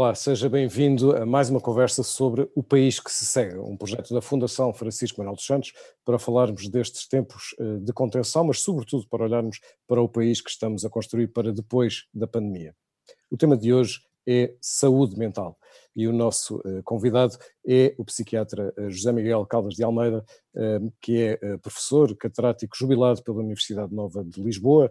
Olá, 0.00 0.14
seja 0.14 0.48
bem-vindo 0.48 1.10
a 1.16 1.26
mais 1.26 1.50
uma 1.50 1.60
conversa 1.60 2.04
sobre 2.04 2.48
o 2.54 2.62
país 2.62 3.00
que 3.00 3.10
se 3.10 3.24
segue, 3.24 3.58
um 3.58 3.76
projeto 3.76 4.14
da 4.14 4.22
Fundação 4.22 4.72
Francisco 4.72 5.18
Manuel 5.18 5.34
dos 5.34 5.44
Santos 5.44 5.72
para 6.04 6.20
falarmos 6.20 6.68
destes 6.68 7.08
tempos 7.08 7.52
eh, 7.58 7.78
de 7.80 7.92
contenção, 7.92 8.44
mas 8.44 8.60
sobretudo 8.60 9.08
para 9.08 9.24
olharmos 9.24 9.58
para 9.88 10.00
o 10.00 10.08
país 10.08 10.40
que 10.40 10.50
estamos 10.50 10.84
a 10.84 10.88
construir 10.88 11.26
para 11.26 11.52
depois 11.52 12.04
da 12.14 12.28
pandemia. 12.28 12.76
O 13.28 13.36
tema 13.36 13.56
de 13.56 13.74
hoje 13.74 13.98
é 14.24 14.54
saúde 14.60 15.18
mental 15.18 15.58
e 15.94 16.06
o 16.06 16.12
nosso 16.12 16.60
eh, 16.64 16.80
convidado 16.84 17.36
é 17.66 17.94
o 17.98 18.04
psiquiatra 18.04 18.72
eh, 18.76 18.90
José 18.90 19.12
Miguel 19.12 19.44
Caldas 19.46 19.74
de 19.74 19.82
Almeida, 19.82 20.24
que 21.00 21.22
é 21.22 21.56
professor 21.58 22.16
catedrático 22.16 22.76
jubilado 22.76 23.22
pela 23.22 23.38
Universidade 23.38 23.94
Nova 23.94 24.24
de 24.24 24.42
Lisboa, 24.42 24.90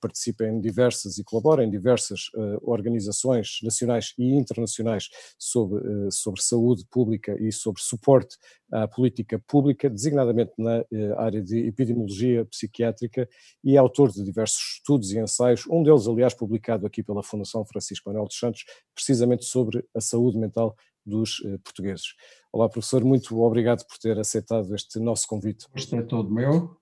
participa 0.00 0.44
em 0.46 0.58
diversas 0.58 1.18
e 1.18 1.24
colabora 1.24 1.62
em 1.62 1.68
diversas 1.68 2.30
organizações 2.62 3.58
nacionais 3.62 4.14
e 4.16 4.32
internacionais 4.32 5.10
sobre, 5.38 5.82
sobre 6.10 6.40
saúde 6.40 6.86
pública 6.90 7.36
e 7.38 7.52
sobre 7.52 7.82
suporte 7.82 8.38
à 8.72 8.88
política 8.88 9.38
pública, 9.46 9.90
designadamente 9.90 10.52
na 10.56 10.82
área 11.18 11.42
de 11.42 11.58
epidemiologia 11.66 12.46
psiquiátrica, 12.46 13.28
e 13.62 13.76
é 13.76 13.78
autor 13.78 14.10
de 14.10 14.24
diversos 14.24 14.76
estudos 14.76 15.12
e 15.12 15.18
ensaios, 15.18 15.66
um 15.68 15.82
deles, 15.82 16.08
aliás, 16.08 16.32
publicado 16.32 16.86
aqui 16.86 17.02
pela 17.02 17.22
Fundação 17.22 17.64
Francisco 17.66 18.08
Manuel 18.08 18.26
dos 18.26 18.38
Santos, 18.38 18.64
precisamente 18.94 19.44
sobre 19.44 19.84
a 19.94 20.00
saúde 20.12 20.38
mental 20.38 20.76
dos 21.04 21.40
uh, 21.40 21.58
portugueses. 21.60 22.14
Olá, 22.52 22.68
professor, 22.68 23.04
muito 23.04 23.40
obrigado 23.40 23.84
por 23.86 23.98
ter 23.98 24.18
aceitado 24.18 24.74
este 24.74 24.98
nosso 24.98 25.26
convite. 25.26 25.66
Isto 25.74 25.96
é 25.96 26.02
todo 26.02 26.32
meu. 26.32 26.76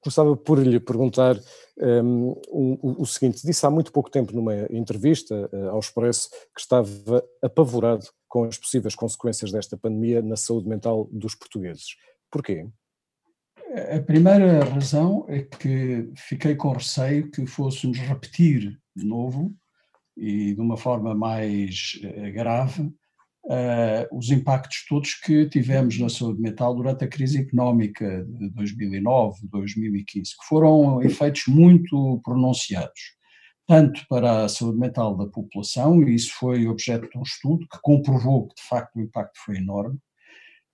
Começava 0.00 0.36
por 0.36 0.58
lhe 0.58 0.80
perguntar 0.80 1.36
um, 1.78 2.30
o, 2.48 3.02
o, 3.02 3.06
seguinte: 3.06 3.46
disse 3.46 3.64
há 3.64 3.70
muito 3.70 3.92
pouco 3.92 4.10
tempo 4.10 4.34
numa 4.34 4.66
entrevista 4.70 5.48
uh, 5.52 5.70
ao 5.70 5.78
Expresso 5.78 6.28
que 6.54 6.60
estava 6.60 7.24
apavorado 7.40 8.06
com 8.28 8.44
as 8.44 8.58
possíveis 8.58 8.94
consequências 8.94 9.52
desta 9.52 9.76
pandemia 9.76 10.20
na 10.20 10.36
saúde 10.36 10.68
mental 10.68 11.08
dos 11.12 11.34
portugueses. 11.34 11.96
Porquê? 12.30 12.68
A 13.96 14.00
primeira 14.00 14.64
razão 14.64 15.24
é 15.28 15.42
que 15.42 16.10
fiquei 16.16 16.54
com 16.54 16.72
receio 16.72 17.30
que 17.30 17.46
fôssemos 17.46 17.98
repetir 17.98 18.78
de 18.94 19.06
novo 19.06 19.54
e 20.16 20.54
de 20.54 20.60
uma 20.60 20.76
forma 20.76 21.14
mais 21.14 22.00
uh, 22.04 22.32
grave 22.32 22.92
uh, 23.44 24.16
os 24.16 24.30
impactos 24.30 24.84
todos 24.88 25.14
que 25.14 25.46
tivemos 25.48 25.98
na 25.98 26.08
saúde 26.08 26.40
mental 26.40 26.74
durante 26.74 27.04
a 27.04 27.08
crise 27.08 27.38
económica 27.38 28.24
de 28.24 28.50
2009, 28.50 29.48
2015, 29.48 30.30
que 30.30 30.46
foram 30.48 31.02
efeitos 31.02 31.44
muito 31.48 32.20
pronunciados, 32.24 33.16
tanto 33.66 34.04
para 34.08 34.44
a 34.44 34.48
saúde 34.48 34.78
mental 34.78 35.16
da 35.16 35.26
população, 35.26 36.02
e 36.02 36.14
isso 36.14 36.32
foi 36.38 36.66
objeto 36.66 37.08
de 37.08 37.18
um 37.18 37.22
estudo 37.22 37.66
que 37.68 37.78
comprovou 37.80 38.48
que 38.48 38.56
de 38.56 38.68
facto 38.68 38.96
o 38.96 39.02
impacto 39.02 39.38
foi 39.44 39.56
enorme, 39.56 39.98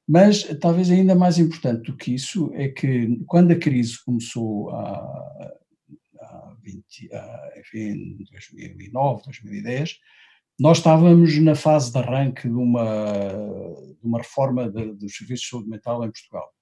mas 0.06 0.42
talvez 0.58 0.90
ainda 0.90 1.14
mais 1.14 1.38
importante 1.38 1.90
do 1.90 1.96
que 1.96 2.14
isso 2.14 2.50
é 2.54 2.68
que 2.68 3.22
quando 3.26 3.52
a 3.52 3.58
crise 3.58 4.02
começou 4.04 4.70
a, 4.70 5.52
20, 6.72 7.10
enfim, 7.58 8.16
2009, 8.30 9.22
2010, 9.24 9.98
nós 10.58 10.78
estávamos 10.78 11.38
na 11.38 11.54
fase 11.54 11.92
de 11.92 11.98
arranque 11.98 12.48
de 12.48 12.54
uma, 12.54 12.84
de 14.00 14.06
uma 14.06 14.18
reforma 14.18 14.68
dos 14.68 15.16
serviços 15.16 15.44
de 15.44 15.50
saúde 15.50 15.68
mental 15.68 16.04
em 16.04 16.10
Portugal. 16.10 16.52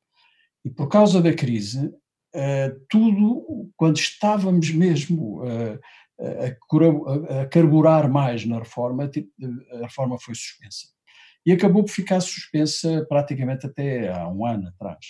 E 0.64 0.70
por 0.70 0.88
causa 0.88 1.22
da 1.22 1.32
crise, 1.32 1.86
uh, 1.86 2.86
tudo, 2.90 3.70
quando 3.76 3.96
estávamos 3.96 4.70
mesmo 4.70 5.42
uh, 5.42 5.80
a, 6.20 7.40
a, 7.40 7.46
carburar 7.46 8.10
mais 8.10 8.44
na 8.44 8.58
reforma, 8.58 9.08
tipo, 9.08 9.30
a 9.72 9.78
reforma 9.84 10.18
foi 10.18 10.34
suspensa. 10.34 10.88
E 11.46 11.52
acabou 11.52 11.84
por 11.84 11.92
ficar 11.92 12.20
suspensa 12.20 13.06
praticamente 13.08 13.66
até 13.66 14.12
há 14.12 14.28
um 14.28 14.44
ano 14.44 14.68
atrás. 14.68 15.06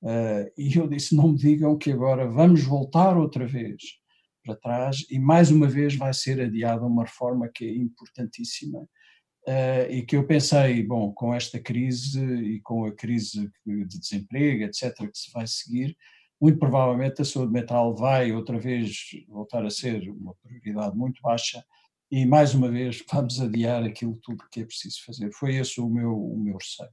Uh, 0.00 0.50
e 0.56 0.76
eu 0.76 0.88
disse: 0.88 1.14
não 1.14 1.28
me 1.28 1.36
digam 1.36 1.76
que 1.76 1.92
agora 1.92 2.26
vamos 2.26 2.62
voltar 2.62 3.16
outra 3.16 3.46
vez 3.46 4.01
para 4.42 4.56
trás 4.56 5.04
e 5.10 5.18
mais 5.18 5.50
uma 5.50 5.68
vez 5.68 5.94
vai 5.96 6.12
ser 6.12 6.40
adiada 6.40 6.84
uma 6.84 7.04
reforma 7.04 7.50
que 7.52 7.64
é 7.64 7.74
importantíssima 7.74 8.80
uh, 8.80 9.90
e 9.90 10.02
que 10.02 10.16
eu 10.16 10.26
pensei, 10.26 10.82
bom, 10.82 11.12
com 11.12 11.34
esta 11.34 11.60
crise 11.60 12.22
e 12.22 12.60
com 12.60 12.84
a 12.84 12.92
crise 12.94 13.50
de 13.66 13.98
desemprego, 13.98 14.64
etc., 14.64 14.94
que 15.10 15.18
se 15.18 15.30
vai 15.32 15.46
seguir, 15.46 15.96
muito 16.40 16.58
provavelmente 16.58 17.22
a 17.22 17.24
saúde 17.24 17.52
mental 17.52 17.94
vai 17.94 18.32
outra 18.32 18.58
vez 18.58 18.92
voltar 19.28 19.64
a 19.64 19.70
ser 19.70 20.10
uma 20.10 20.34
prioridade 20.42 20.96
muito 20.96 21.22
baixa 21.22 21.64
e 22.10 22.26
mais 22.26 22.52
uma 22.52 22.68
vez 22.68 23.02
vamos 23.10 23.40
adiar 23.40 23.84
aquilo 23.84 24.18
tudo 24.22 24.44
que 24.50 24.60
é 24.60 24.64
preciso 24.64 25.04
fazer. 25.04 25.30
Foi 25.32 25.54
esse 25.54 25.80
o 25.80 25.88
meu, 25.88 26.12
o 26.12 26.38
meu 26.38 26.56
receio. 26.56 26.90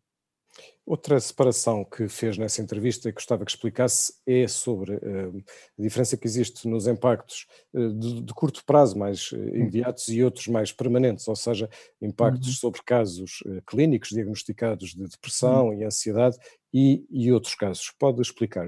Outra 0.85 1.19
separação 1.19 1.85
que 1.85 2.07
fez 2.07 2.35
nessa 2.35 2.63
entrevista 2.63 3.07
e 3.07 3.11
gostava 3.11 3.45
que 3.45 3.51
explicasse 3.51 4.13
é 4.25 4.47
sobre 4.47 4.95
uh, 4.95 5.43
a 5.77 5.81
diferença 5.81 6.17
que 6.17 6.25
existe 6.25 6.67
nos 6.67 6.87
impactos 6.87 7.45
uh, 7.73 7.93
de, 7.93 8.23
de, 8.23 8.33
curto 8.33 8.65
prazo 8.65 8.97
mais 8.97 9.31
uh, 9.31 9.37
imediatos 9.37 10.07
e 10.07 10.23
outros 10.23 10.47
mais 10.47 10.71
permanentes, 10.71 11.27
ou 11.27 11.35
seja, 11.35 11.69
impactos 12.01 12.47
uhum. 12.47 12.55
sobre 12.55 12.81
casos 12.81 13.43
clínicos 13.67 14.09
diagnosticados 14.09 14.95
de 14.95 15.07
depressão 15.07 15.67
uhum. 15.67 15.73
e 15.73 15.83
ansiedade 15.83 16.37
e, 16.73 17.05
e, 17.11 17.31
outros 17.31 17.53
casos. 17.53 17.93
Pode 17.99 18.19
explicar? 18.19 18.67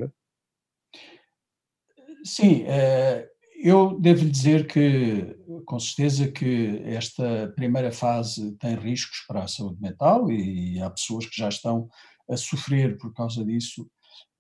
Sim, 2.23 2.66
eu 3.63 3.99
devo 3.99 4.25
dizer 4.25 4.66
que, 4.66 5.35
com 5.66 5.79
certeza, 5.79 6.31
que 6.31 6.81
esta 6.85 7.53
primeira 7.55 7.91
fase 7.91 8.53
tem 8.57 8.75
riscos 8.75 9.23
para 9.27 9.44
a 9.44 9.47
saúde 9.47 9.79
mental 9.79 10.31
e 10.31 10.81
há 10.81 10.89
pessoas 10.89 11.25
que 11.27 11.38
já 11.38 11.47
estão 11.47 11.88
a 12.29 12.35
sofrer 12.35 12.97
por 12.97 13.13
causa 13.13 13.45
disso, 13.45 13.88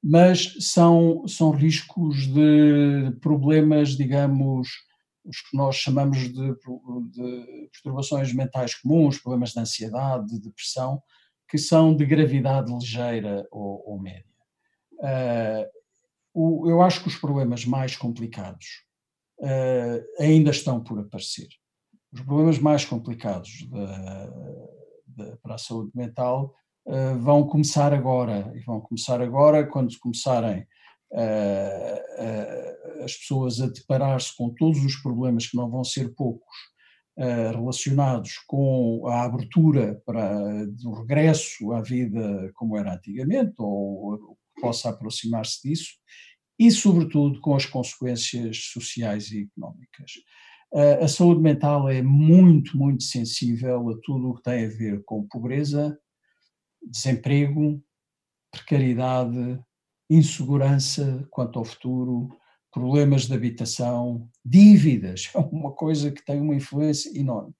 mas 0.03 0.55
são, 0.59 1.27
são 1.27 1.51
riscos 1.51 2.25
de 2.27 3.11
problemas, 3.21 3.89
digamos, 3.95 4.67
os 5.23 5.41
que 5.41 5.55
nós 5.55 5.75
chamamos 5.75 6.17
de, 6.17 6.31
de 6.31 7.69
perturbações 7.71 8.33
mentais 8.33 8.73
comuns, 8.73 9.19
problemas 9.19 9.51
de 9.51 9.59
ansiedade, 9.59 10.27
de 10.27 10.39
depressão, 10.39 11.01
que 11.47 11.59
são 11.59 11.95
de 11.95 12.05
gravidade 12.05 12.73
ligeira 12.73 13.45
ou, 13.51 13.83
ou 13.85 14.01
média. 14.01 14.25
Uh, 14.93 15.69
o, 16.33 16.69
eu 16.69 16.81
acho 16.81 17.01
que 17.01 17.07
os 17.07 17.15
problemas 17.17 17.65
mais 17.65 17.95
complicados 17.95 18.83
uh, 19.41 20.21
ainda 20.23 20.51
estão 20.51 20.81
por 20.81 20.99
aparecer. 20.99 21.47
Os 22.13 22.21
problemas 22.21 22.59
mais 22.59 22.85
complicados 22.85 23.67
para 25.41 25.55
a 25.55 25.57
saúde 25.57 25.91
mental 25.95 26.53
uh, 26.85 27.17
vão 27.19 27.47
começar 27.47 27.93
agora, 27.93 28.51
e 28.55 28.59
vão 28.61 28.79
começar 28.81 29.21
agora 29.21 29.65
quando 29.65 29.97
começarem 29.99 30.61
uh, 31.11 33.03
as 33.03 33.15
pessoas 33.15 33.59
a 33.61 33.67
deparar-se 33.67 34.35
com 34.35 34.49
todos 34.49 34.83
os 34.83 34.95
problemas, 34.97 35.47
que 35.47 35.57
não 35.57 35.69
vão 35.69 35.83
ser 35.83 36.13
poucos, 36.15 36.71
relacionados 37.53 38.37
com 38.47 39.05
a 39.05 39.23
abertura 39.23 40.01
para 40.05 40.65
do 40.65 40.93
regresso 40.93 41.71
à 41.73 41.81
vida 41.81 42.49
como 42.55 42.77
era 42.77 42.95
antigamente, 42.95 43.53
ou 43.59 44.37
possa 44.59 44.89
aproximar-se 44.89 45.61
disso, 45.61 45.91
e, 46.61 46.69
sobretudo, 46.69 47.41
com 47.41 47.55
as 47.55 47.65
consequências 47.65 48.65
sociais 48.65 49.31
e 49.31 49.49
económicas. 49.49 50.11
A 51.01 51.07
saúde 51.07 51.41
mental 51.41 51.89
é 51.89 52.03
muito, 52.03 52.77
muito 52.77 53.01
sensível 53.01 53.89
a 53.89 53.97
tudo 54.03 54.29
o 54.29 54.35
que 54.35 54.43
tem 54.43 54.65
a 54.65 54.69
ver 54.69 55.03
com 55.03 55.27
pobreza, 55.27 55.99
desemprego, 56.79 57.83
precariedade, 58.51 59.59
insegurança 60.07 61.27
quanto 61.31 61.57
ao 61.57 61.65
futuro, 61.65 62.29
problemas 62.71 63.25
de 63.25 63.33
habitação, 63.33 64.29
dívidas, 64.45 65.31
é 65.33 65.39
uma 65.39 65.71
coisa 65.71 66.11
que 66.11 66.23
tem 66.23 66.39
uma 66.39 66.53
influência 66.53 67.09
enorme. 67.19 67.55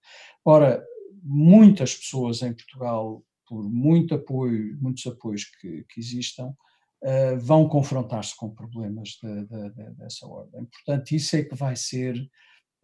Ora, 0.45 0.85
muitas 1.23 1.95
pessoas 1.95 2.43
em 2.43 2.53
Portugal, 2.53 3.25
por 3.47 3.67
muito 3.67 4.13
apoio, 4.13 4.77
muitos 4.79 5.07
apoios 5.07 5.45
que, 5.59 5.85
que 5.89 5.99
existam, 5.99 6.55
uh, 7.03 7.38
vão 7.39 7.68
confrontar-se 7.68 8.36
com 8.36 8.50
problemas 8.50 9.19
de, 9.21 9.45
de, 9.45 9.69
de, 9.69 9.92
dessa 9.95 10.27
ordem. 10.27 10.65
Portanto, 10.65 11.12
isso 11.12 11.36
é 11.36 11.44
que 11.44 11.56
vai 11.56 11.75
ser 11.75 12.15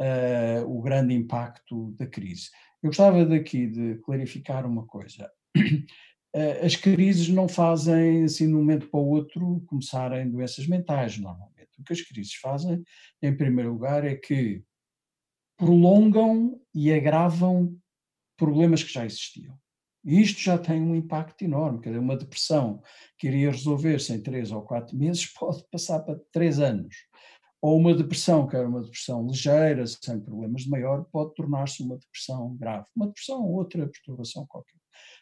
uh, 0.02 0.66
o 0.68 0.82
grande 0.82 1.14
impacto 1.14 1.92
da 1.92 2.06
crise. 2.06 2.50
Eu 2.82 2.90
gostava 2.90 3.26
daqui 3.26 3.68
de 3.68 3.96
clarificar 4.00 4.66
uma 4.66 4.86
coisa. 4.86 5.32
Eh, 6.36 6.66
as 6.66 6.76
crises 6.76 7.30
não 7.30 7.48
fazem, 7.48 8.26
assim, 8.26 8.48
de 8.48 8.54
um 8.54 8.58
momento 8.58 8.88
para 8.90 9.00
o 9.00 9.08
outro, 9.08 9.64
começarem 9.66 10.30
doenças 10.30 10.68
mentais, 10.68 11.18
normalmente. 11.18 11.70
O 11.80 11.84
que 11.84 11.94
as 11.94 12.02
crises 12.02 12.36
fazem, 12.36 12.84
em 13.24 13.36
primeiro 13.36 13.72
lugar, 13.72 14.06
é 14.06 14.14
que 14.14 14.62
prolongam 15.58 16.62
e 16.76 16.94
agravam 16.94 17.76
problemas 18.38 18.84
que 18.84 18.94
já 18.94 19.06
existiam. 19.06 19.58
E 20.08 20.22
isto 20.22 20.40
já 20.40 20.58
tem 20.58 20.82
um 20.82 20.96
impacto 20.96 21.44
enorme, 21.44 21.82
quer 21.82 21.90
dizer, 21.90 22.00
uma 22.00 22.16
depressão 22.16 22.82
que 23.18 23.28
iria 23.28 23.52
resolver-se 23.52 24.14
em 24.14 24.22
três 24.22 24.54
ou 24.54 24.62
quatro 24.62 24.96
meses 24.96 25.26
pode 25.38 25.66
passar 25.70 26.00
para 26.00 26.18
três 26.32 26.60
anos. 26.60 26.96
ou 27.62 27.78
uma 27.78 27.94
depressão, 27.94 28.48
que 28.48 28.56
era 28.56 28.70
uma 28.70 28.82
depressão 28.82 29.28
ligeira, 29.28 29.86
sem 29.86 30.22
problemas 30.22 30.62
de 30.62 30.70
maior, 30.70 31.04
pode 31.12 31.34
tornar-se 31.34 31.84
uma 31.84 31.98
depressão 31.98 32.56
grave, 32.56 32.88
uma 32.96 33.08
depressão 33.08 33.44
ou 33.44 33.56
outra 33.56 33.86
perturbação 33.86 34.46
qualquer. 34.48 34.78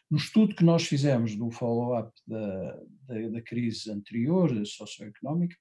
No 0.08 0.18
estudo 0.18 0.54
que 0.54 0.64
nós 0.64 0.84
fizemos 0.84 1.34
do 1.34 1.50
follow-up 1.50 2.12
da, 2.24 2.80
da, 3.08 3.28
da, 3.30 3.42
crise 3.42 3.90
anterior, 3.90 4.50
socioeconómica, 4.64 5.56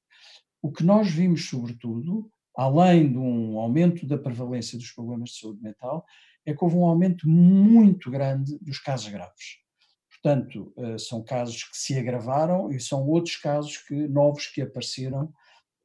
o 0.61 0.71
que 0.71 0.83
nós 0.83 1.09
vimos, 1.09 1.49
sobretudo, 1.49 2.29
além 2.55 3.11
de 3.11 3.17
um 3.17 3.57
aumento 3.57 4.05
da 4.05 4.19
prevalência 4.19 4.77
dos 4.77 4.91
problemas 4.91 5.31
de 5.31 5.39
saúde 5.39 5.63
mental, 5.63 6.05
é 6.45 6.53
que 6.53 6.63
houve 6.63 6.75
um 6.75 6.85
aumento 6.85 7.27
muito 7.27 8.11
grande 8.11 8.57
dos 8.59 8.79
casos 8.79 9.07
graves. 9.09 9.65
Portanto, 10.09 10.73
eh, 10.77 10.97
são 10.97 11.23
casos 11.23 11.63
que 11.63 11.77
se 11.77 11.97
agravaram 11.97 12.71
e 12.71 12.79
são 12.79 13.07
outros 13.07 13.35
casos 13.35 13.77
que, 13.77 14.07
novos 14.07 14.47
que 14.47 14.61
apareceram 14.61 15.31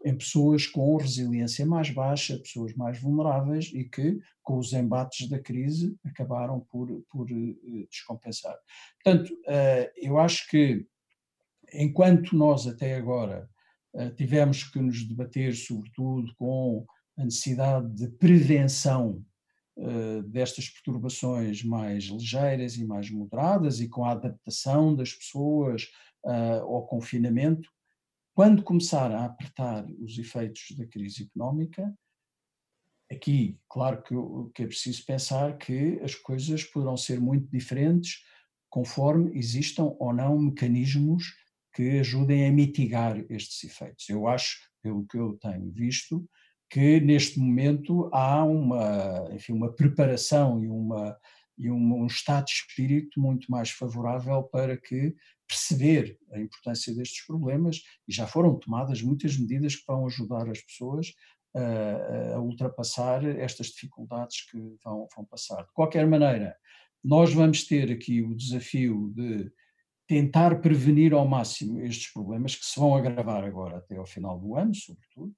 em 0.03 0.17
pessoas 0.17 0.67
com 0.67 0.97
resiliência 0.97 1.67
mais 1.67 1.91
baixa, 1.91 2.39
pessoas 2.39 2.75
mais 2.75 2.99
vulneráveis 2.99 3.71
e 3.75 3.85
que, 3.85 4.19
com 4.43 4.57
os 4.57 4.73
embates 4.73 5.29
da 5.29 5.39
crise, 5.39 5.95
acabaram 6.05 6.61
por, 6.71 6.89
por 7.11 7.31
eh, 7.31 7.87
descompensar. 7.91 8.57
Portanto, 9.03 9.31
eh, 9.47 9.93
eu 9.97 10.19
acho 10.19 10.49
que, 10.49 10.87
enquanto 11.75 12.35
nós 12.35 12.67
até 12.67 12.95
agora 12.95 13.49
tivemos 14.17 14.63
que 14.63 14.79
nos 14.79 15.05
debater, 15.05 15.53
sobretudo, 15.53 16.33
com 16.37 16.87
a 17.19 17.25
necessidade 17.25 17.93
de 17.93 18.09
prevenção 18.09 19.25
destas 20.27 20.69
perturbações 20.69 21.65
mais 21.65 22.05
ligeiras 22.05 22.77
e 22.77 22.85
mais 22.85 23.11
moderadas 23.11 23.81
e 23.81 23.89
com 23.89 24.05
a 24.05 24.13
adaptação 24.13 24.95
das 24.95 25.13
pessoas 25.13 25.89
ao 26.23 26.87
confinamento, 26.87 27.71
quando 28.35 28.63
começar 28.63 29.11
a 29.11 29.25
apertar 29.25 29.87
os 29.99 30.19
efeitos 30.19 30.77
da 30.77 30.87
crise 30.87 31.25
económica, 31.25 31.95
aqui, 33.11 33.59
claro 33.69 34.03
que, 34.03 34.15
que 34.55 34.63
é 34.63 34.67
preciso 34.67 35.05
pensar 35.05 35.59
que 35.59 35.99
as 36.03 36.15
coisas 36.15 36.63
poderão 36.65 36.97
ser 36.97 37.21
muito 37.21 37.51
diferentes 37.51 38.23
conforme 38.69 39.37
existam 39.37 39.95
ou 39.99 40.15
não 40.15 40.39
mecanismos 40.39 41.25
que 41.75 41.99
ajudem 41.99 42.47
a 42.47 42.53
mitigar 42.53 43.19
estes 43.31 43.65
efeitos. 43.65 44.09
Eu 44.09 44.27
acho, 44.27 44.59
pelo 44.83 45.07
que 45.07 45.19
eu 45.19 45.37
tenho 45.39 45.71
visto, 45.71 46.29
que 46.71 47.01
neste 47.01 47.39
momento 47.41 48.09
há 48.13 48.45
uma, 48.45 49.29
enfim, 49.33 49.53
uma 49.53 49.73
preparação 49.73 50.63
e, 50.63 50.69
uma, 50.69 51.19
e 51.59 51.69
um, 51.69 52.07
estado 52.07 52.47
de 52.47 52.53
espírito 52.53 53.21
muito 53.21 53.51
mais 53.51 53.71
favorável 53.71 54.45
para 54.45 54.77
que 54.77 55.15
perceber 55.49 56.17
a 56.33 56.39
importância 56.39 56.95
destes 56.95 57.27
problemas 57.27 57.83
e 58.07 58.13
já 58.13 58.25
foram 58.25 58.57
tomadas 58.57 59.03
muitas 59.03 59.37
medidas 59.37 59.75
que 59.75 59.85
vão 59.85 60.07
ajudar 60.07 60.49
as 60.49 60.61
pessoas 60.63 61.13
a, 61.57 62.37
a 62.37 62.41
ultrapassar 62.41 63.25
estas 63.25 63.67
dificuldades 63.67 64.49
que 64.49 64.57
vão, 64.85 65.09
vão 65.15 65.25
passar. 65.25 65.65
De 65.65 65.73
qualquer 65.73 66.07
maneira, 66.07 66.57
nós 67.03 67.35
vamos 67.35 67.65
ter 67.65 67.91
aqui 67.91 68.23
o 68.23 68.37
desafio 68.37 69.13
de 69.17 69.51
tentar 70.07 70.61
prevenir 70.61 71.13
ao 71.13 71.27
máximo 71.27 71.81
estes 71.81 72.13
problemas 72.13 72.55
que 72.55 72.65
se 72.65 72.79
vão 72.79 72.95
agravar 72.95 73.43
agora 73.43 73.79
até 73.79 73.97
ao 73.97 74.07
final 74.07 74.39
do 74.39 74.55
ano, 74.55 74.75
sobretudo, 74.75 75.35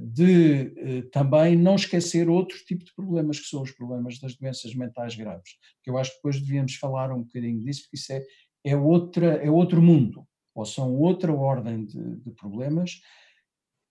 de 0.00 0.72
eh, 0.76 1.02
também 1.10 1.56
não 1.56 1.74
esquecer 1.74 2.28
outro 2.28 2.56
tipo 2.64 2.84
de 2.84 2.94
problemas, 2.94 3.40
que 3.40 3.46
são 3.46 3.62
os 3.62 3.70
problemas 3.72 4.18
das 4.18 4.36
doenças 4.36 4.74
mentais 4.74 5.14
graves, 5.14 5.52
que 5.82 5.90
eu 5.90 5.98
acho 5.98 6.10
que 6.10 6.16
depois 6.16 6.40
devíamos 6.40 6.74
falar 6.76 7.12
um 7.12 7.22
bocadinho 7.22 7.60
disso, 7.60 7.82
porque 7.82 7.96
isso 7.96 8.12
é, 8.12 8.22
é, 8.64 8.76
outra, 8.76 9.26
é 9.44 9.50
outro 9.50 9.80
mundo, 9.80 10.26
ou 10.54 10.64
são 10.64 10.94
outra 10.94 11.32
ordem 11.32 11.84
de, 11.84 12.16
de 12.16 12.30
problemas, 12.32 13.00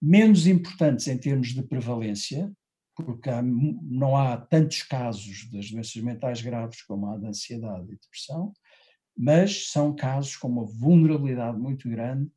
menos 0.02 0.48
importantes 0.48 1.08
em 1.08 1.18
termos 1.18 1.50
de 1.50 1.64
prevalência, 1.64 2.52
porque 2.96 3.30
há, 3.30 3.42
não 3.42 4.16
há 4.16 4.38
tantos 4.38 4.84
casos 4.84 5.50
das 5.52 5.72
doenças 5.72 5.96
mentais 5.96 6.42
graves 6.42 6.82
como 6.84 7.08
há 7.08 7.18
da 7.18 7.30
ansiedade 7.30 7.86
e 7.92 7.98
depressão, 7.98 8.54
mas 9.18 9.72
são 9.72 9.96
casos 9.96 10.36
com 10.36 10.48
uma 10.48 10.66
vulnerabilidade 10.66 11.58
muito 11.58 11.90
grande 11.90 12.30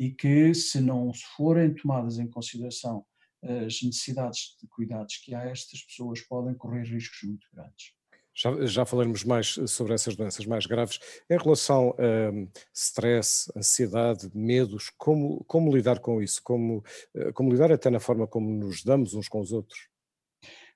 e 0.00 0.10
que, 0.10 0.54
se 0.54 0.80
não 0.80 1.12
forem 1.36 1.74
tomadas 1.74 2.18
em 2.18 2.26
consideração 2.26 3.04
as 3.42 3.82
necessidades 3.82 4.56
de 4.58 4.66
cuidados 4.66 5.18
que 5.18 5.34
há, 5.34 5.44
estas 5.44 5.82
pessoas 5.82 6.22
podem 6.22 6.54
correr 6.54 6.84
riscos 6.84 7.18
muito 7.22 7.46
grandes. 7.52 7.92
Já, 8.34 8.66
já 8.66 8.86
falaremos 8.86 9.24
mais 9.24 9.58
sobre 9.66 9.92
essas 9.92 10.16
doenças 10.16 10.46
mais 10.46 10.64
graves. 10.64 10.98
Em 11.28 11.36
relação 11.36 11.94
a 11.98 12.30
um, 12.32 12.48
stress, 12.72 13.52
ansiedade, 13.54 14.30
medos, 14.34 14.90
como, 14.96 15.44
como 15.44 15.74
lidar 15.74 15.98
com 15.98 16.22
isso? 16.22 16.40
Como, 16.42 16.82
eh, 17.14 17.32
como 17.32 17.52
lidar 17.52 17.70
até 17.70 17.90
na 17.90 18.00
forma 18.00 18.26
como 18.26 18.48
nos 18.48 18.82
damos 18.82 19.12
uns 19.12 19.28
com 19.28 19.40
os 19.40 19.52
outros? 19.52 19.88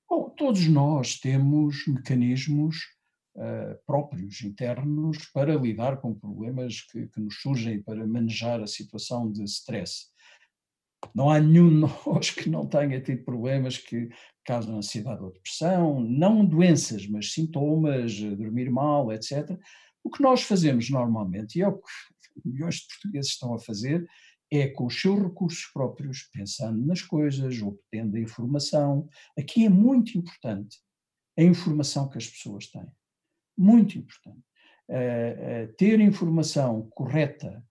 Bom, 0.08 0.28
todos 0.36 0.66
nós 0.68 1.18
temos 1.18 1.86
mecanismos 1.86 2.93
uh, 3.36 3.78
próprios, 3.86 4.42
internos, 4.42 5.18
para 5.32 5.56
lidar 5.56 6.00
com 6.00 6.14
problemas 6.14 6.80
que, 6.82 7.06
que 7.08 7.20
nos 7.20 7.36
surgem, 7.40 7.82
para 7.82 8.06
manejar 8.06 8.60
a 8.62 8.66
situação 8.66 9.30
de 9.30 9.42
stress. 9.44 10.06
Não 11.14 11.28
há 11.30 11.38
nenhum 11.38 11.68
de 11.68 11.76
nós 11.76 12.30
que 12.30 12.48
não 12.48 12.66
tenha 12.66 13.00
tido 13.00 13.24
problemas 13.24 13.76
que 13.76 14.08
causam 14.44 14.76
ansiedade 14.76 15.22
ou 15.22 15.32
depressão, 15.32 16.00
não 16.00 16.44
doenças, 16.44 17.06
mas 17.06 17.32
sintomas, 17.32 18.18
dormir 18.20 18.70
mal, 18.70 19.12
etc. 19.12 19.58
O 20.02 20.10
que 20.10 20.22
nós 20.22 20.42
fazemos 20.42 20.88
normalmente, 20.90 21.58
e 21.58 21.62
é 21.62 21.68
o 21.68 21.78
que 21.78 21.88
milhões 22.44 22.76
de 22.76 22.88
portugueses 22.88 23.32
estão 23.32 23.54
a 23.54 23.58
fazer, 23.58 24.06
é 24.50 24.68
com 24.68 24.86
os 24.86 25.00
seus 25.00 25.20
recursos 25.20 25.66
próprios, 25.72 26.28
pensando 26.32 26.84
nas 26.86 27.02
coisas, 27.02 27.60
obtendo 27.60 28.16
a 28.16 28.20
informação. 28.20 29.08
Aqui 29.38 29.64
é 29.64 29.68
muito 29.68 30.16
importante 30.16 30.78
a 31.36 31.42
informação 31.42 32.08
que 32.08 32.18
as 32.18 32.28
pessoas 32.28 32.68
têm. 32.68 32.86
Muito 33.56 33.98
importante. 33.98 34.44
Uh, 34.88 35.70
uh, 35.70 35.72
ter 35.78 35.98
informação 36.00 36.88
correta, 36.90 37.64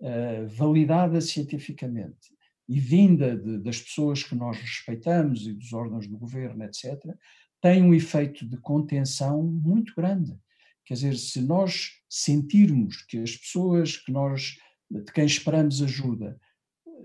uh, 0.00 0.46
validada 0.48 1.20
cientificamente, 1.20 2.30
e 2.68 2.78
vinda 2.78 3.36
de, 3.36 3.58
das 3.58 3.80
pessoas 3.80 4.22
que 4.22 4.36
nós 4.36 4.56
respeitamos 4.56 5.44
e 5.46 5.52
dos 5.52 5.72
órgãos 5.72 6.06
do 6.06 6.16
governo, 6.16 6.62
etc., 6.62 6.96
tem 7.60 7.82
um 7.82 7.92
efeito 7.92 8.46
de 8.46 8.56
contenção 8.58 9.42
muito 9.42 9.92
grande. 9.94 10.38
Quer 10.84 10.94
dizer, 10.94 11.16
se 11.16 11.40
nós 11.40 11.90
sentirmos 12.08 13.02
que 13.02 13.18
as 13.18 13.36
pessoas 13.36 13.96
que 13.96 14.10
nós, 14.10 14.56
de 14.90 15.12
quem 15.12 15.26
esperamos 15.26 15.82
ajuda 15.82 16.40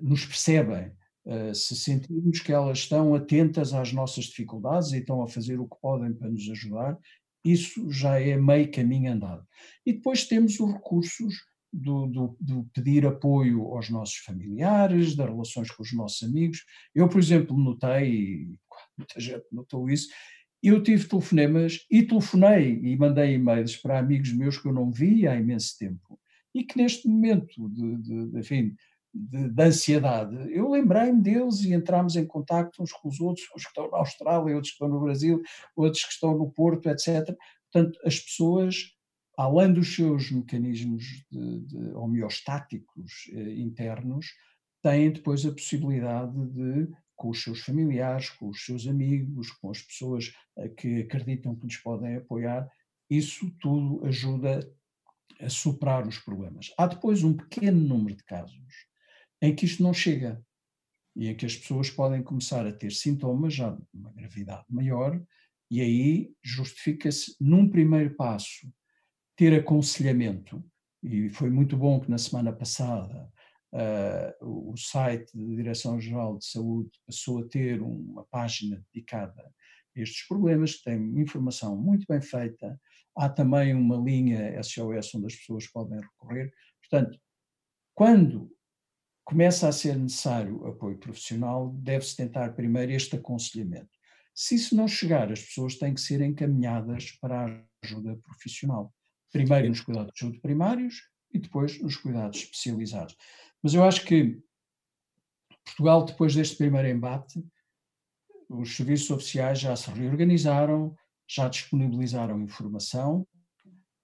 nos 0.01 0.25
percebem, 0.25 0.91
eh, 1.25 1.53
se 1.53 1.75
sentirmos 1.75 2.39
que 2.39 2.53
elas 2.53 2.79
estão 2.79 3.15
atentas 3.15 3.73
às 3.73 3.91
nossas 3.91 4.25
dificuldades 4.25 4.91
e 4.91 4.99
estão 4.99 5.23
a 5.23 5.27
fazer 5.27 5.59
o 5.59 5.67
que 5.67 5.79
podem 5.81 6.13
para 6.13 6.29
nos 6.29 6.47
ajudar, 6.49 6.97
isso 7.45 7.91
já 7.91 8.19
é 8.19 8.35
meio 8.35 8.71
caminho 8.71 9.13
andado. 9.13 9.45
E 9.85 9.93
depois 9.93 10.25
temos 10.25 10.59
os 10.59 10.73
recursos 10.73 11.33
do, 11.71 12.07
do, 12.07 12.37
do, 12.39 12.63
pedir 12.73 13.05
apoio 13.05 13.61
aos 13.73 13.89
nossos 13.89 14.17
familiares, 14.17 15.15
das 15.15 15.29
relações 15.29 15.69
com 15.69 15.83
os 15.83 15.93
nossos 15.93 16.27
amigos. 16.27 16.63
Eu, 16.93 17.07
por 17.07 17.19
exemplo, 17.19 17.57
notei, 17.57 18.13
e 18.13 18.59
muita 18.97 19.19
gente 19.19 19.45
notou 19.51 19.89
isso, 19.89 20.09
eu 20.63 20.81
tive 20.81 21.07
telefonemas 21.07 21.85
e 21.91 22.01
telefonei 22.01 22.79
e 22.81 22.97
mandei 22.97 23.35
e-mails 23.35 23.75
para 23.77 23.99
amigos 23.99 24.33
meus 24.33 24.57
que 24.57 24.67
eu 24.67 24.73
não 24.73 24.91
via 24.91 25.31
há 25.31 25.35
imenso 25.35 25.77
tempo 25.77 26.19
e 26.55 26.63
que 26.63 26.77
neste 26.77 27.07
momento 27.07 27.69
de, 27.69 27.97
de, 27.97 28.31
de 28.31 28.39
enfim, 28.39 28.75
de, 29.15 29.49
de, 29.49 29.63
ansiedade, 29.63 30.35
eu 30.51 30.69
lembrei-me 30.69 31.21
deles 31.21 31.61
e 31.61 31.73
entramos 31.73 32.15
em 32.15 32.25
contato 32.25 32.83
uns 32.83 32.91
com 32.91 33.07
os 33.07 33.19
outros, 33.21 33.45
uns 33.55 33.63
que 33.63 33.69
estão 33.69 33.89
na 33.89 33.99
Austrália, 33.99 34.55
outros 34.55 34.71
que 34.71 34.75
estão 34.75 34.89
no 34.89 34.99
Brasil, 34.99 35.41
outros 35.75 36.03
que 36.03 36.11
estão 36.11 36.37
no 36.37 36.51
Porto, 36.51 36.89
etc. 36.89 37.35
Portanto, 37.71 37.99
as 38.03 38.19
pessoas 38.19 38.95
além 39.37 39.73
dos 39.73 39.95
seus 39.95 40.31
mecanismos 40.31 41.03
de, 41.29 41.59
de 41.61 41.77
homeostáticos 41.93 43.29
eh, 43.33 43.55
internos, 43.55 44.27
têm 44.81 45.11
depois 45.11 45.45
a 45.45 45.51
possibilidade 45.51 46.33
de, 46.51 46.87
com 47.15 47.29
os 47.29 47.43
seus 47.43 47.61
familiares, 47.61 48.29
com 48.29 48.49
os 48.49 48.63
seus 48.63 48.87
amigos, 48.87 49.51
com 49.51 49.69
as 49.69 49.81
pessoas 49.81 50.31
eh, 50.57 50.69
que 50.69 51.01
acreditam 51.01 51.55
que 51.55 51.65
lhes 51.65 51.77
podem 51.77 52.15
apoiar, 52.15 52.69
isso 53.09 53.51
tudo 53.59 54.05
ajuda 54.05 54.59
a 55.39 55.49
superar 55.49 56.07
os 56.07 56.17
problemas. 56.17 56.73
Há 56.77 56.87
depois 56.87 57.23
um 57.23 57.35
pequeno 57.35 57.79
número 57.79 58.15
de 58.15 58.23
casos 58.23 58.57
em 59.45 59.55
que 59.55 59.65
isto 59.65 59.83
não 59.83 59.93
chega. 59.93 60.43
E 61.15 61.27
em 61.27 61.35
que 61.35 61.45
as 61.45 61.55
pessoas 61.55 61.89
podem 61.89 62.21
começar 62.21 62.65
a 62.67 62.73
ter 62.73 62.91
sintomas 62.91 63.53
já 63.53 63.71
de 63.71 63.81
uma 63.93 64.11
gravidade 64.11 64.65
maior, 64.69 65.21
e 65.71 65.81
aí 65.81 66.33
justifica-se, 66.43 67.35
num 67.39 67.69
primeiro 67.69 68.15
passo, 68.15 68.67
ter 69.35 69.53
aconselhamento, 69.53 70.63
e 71.01 71.29
foi 71.29 71.49
muito 71.49 71.77
bom 71.77 71.99
que 71.99 72.09
na 72.09 72.17
semana 72.17 72.51
passada 72.51 73.31
uh, 73.73 74.71
o 74.71 74.77
site 74.77 75.35
da 75.37 75.55
Direção 75.55 75.99
Geral 75.99 76.37
de 76.37 76.45
Saúde 76.45 76.91
passou 77.05 77.39
a 77.39 77.47
ter 77.47 77.81
uma 77.81 78.25
página 78.25 78.83
dedicada 78.91 79.41
a 79.41 79.99
estes 79.99 80.27
problemas, 80.27 80.75
que 80.75 80.83
tem 80.83 81.19
informação 81.19 81.77
muito 81.77 82.05
bem 82.07 82.21
feita, 82.21 82.79
há 83.15 83.29
também 83.29 83.73
uma 83.73 83.97
linha 83.97 84.61
SOS 84.61 85.15
onde 85.15 85.27
as 85.27 85.35
pessoas 85.35 85.67
podem 85.67 85.99
recorrer. 85.99 86.51
Portanto, 86.81 87.19
quando 87.93 88.51
começa 89.25 89.67
a 89.67 89.71
ser 89.71 89.97
necessário 89.97 90.65
apoio 90.67 90.97
profissional, 90.97 91.71
deve-se 91.73 92.15
tentar 92.15 92.53
primeiro 92.53 92.91
este 92.91 93.15
aconselhamento. 93.15 93.89
Se 94.33 94.55
isso 94.55 94.75
não 94.75 94.87
chegar, 94.87 95.31
as 95.31 95.41
pessoas 95.41 95.75
têm 95.75 95.93
que 95.93 96.01
ser 96.01 96.21
encaminhadas 96.21 97.11
para 97.19 97.45
a 97.45 97.63
ajuda 97.83 98.15
profissional. 98.17 98.93
Primeiro 99.31 99.69
nos 99.69 99.81
cuidados 99.81 100.13
de 100.13 100.19
saúde 100.19 100.39
primários 100.39 101.09
e 101.33 101.39
depois 101.39 101.81
nos 101.81 101.97
cuidados 101.97 102.39
especializados. 102.39 103.17
Mas 103.63 103.73
eu 103.73 103.83
acho 103.83 104.05
que 104.05 104.39
Portugal, 105.65 106.05
depois 106.05 106.35
deste 106.35 106.55
primeiro 106.57 106.87
embate, 106.87 107.43
os 108.47 108.75
serviços 108.75 109.09
oficiais 109.09 109.59
já 109.59 109.75
se 109.75 109.89
reorganizaram, 109.89 110.95
já 111.27 111.47
disponibilizaram 111.49 112.39
informação. 112.41 113.27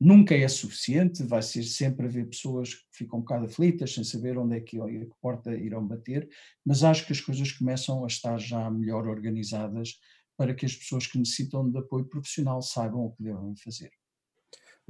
Nunca 0.03 0.36
é 0.36 0.48
suficiente, 0.50 1.24
vai 1.24 1.41
ser 1.43 1.63
sempre 1.63 2.08
haver 2.08 2.27
pessoas 2.27 2.74
que 2.74 2.84
ficam 2.91 3.20
um 3.20 3.22
bocado 3.22 3.46
aflitas, 3.46 3.93
sem 3.93 4.03
saber 4.03 4.38
onde 4.38 4.58
é 4.58 4.60
que 4.60 4.79
a 4.81 4.86
porta 5.22 5.53
irão 5.55 5.88
bater, 5.88 6.27
mas 6.65 6.84
acho 6.84 7.05
que 7.05 7.13
as 7.13 7.22
coisas 7.22 7.51
começam 7.51 8.03
a 8.03 8.08
estar 8.08 8.38
já 8.39 8.70
melhor 8.70 9.08
organizadas 9.08 10.00
para 10.36 10.55
que 10.55 10.65
as 10.65 10.75
pessoas 10.75 11.05
que 11.05 11.20
necessitam 11.20 11.70
de 11.70 11.77
apoio 11.77 12.05
profissional 12.05 12.62
saibam 12.63 13.05
o 13.05 13.12
que 13.12 13.24
devem 13.24 13.55
fazer. 13.58 14.00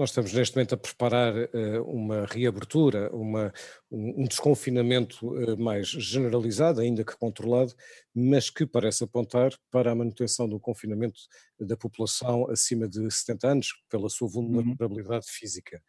Nós 0.01 0.09
estamos 0.09 0.33
neste 0.33 0.55
momento 0.55 0.73
a 0.73 0.77
preparar 0.77 1.31
uh, 1.35 1.83
uma 1.83 2.25
reabertura, 2.25 3.15
uma, 3.15 3.53
um, 3.91 4.23
um 4.23 4.27
desconfinamento 4.27 5.27
uh, 5.27 5.55
mais 5.55 5.89
generalizado, 5.89 6.81
ainda 6.81 7.05
que 7.05 7.15
controlado, 7.15 7.71
mas 8.11 8.49
que 8.49 8.65
parece 8.65 9.03
apontar 9.03 9.51
para 9.69 9.91
a 9.91 9.95
manutenção 9.95 10.49
do 10.49 10.59
confinamento 10.59 11.19
da 11.59 11.77
população 11.77 12.49
acima 12.49 12.89
de 12.89 13.11
70 13.11 13.47
anos, 13.47 13.67
pela 13.91 14.09
sua 14.09 14.25
uhum. 14.25 14.51
vulnerabilidade 14.51 15.27
uhum. 15.27 15.33
física. 15.39 15.79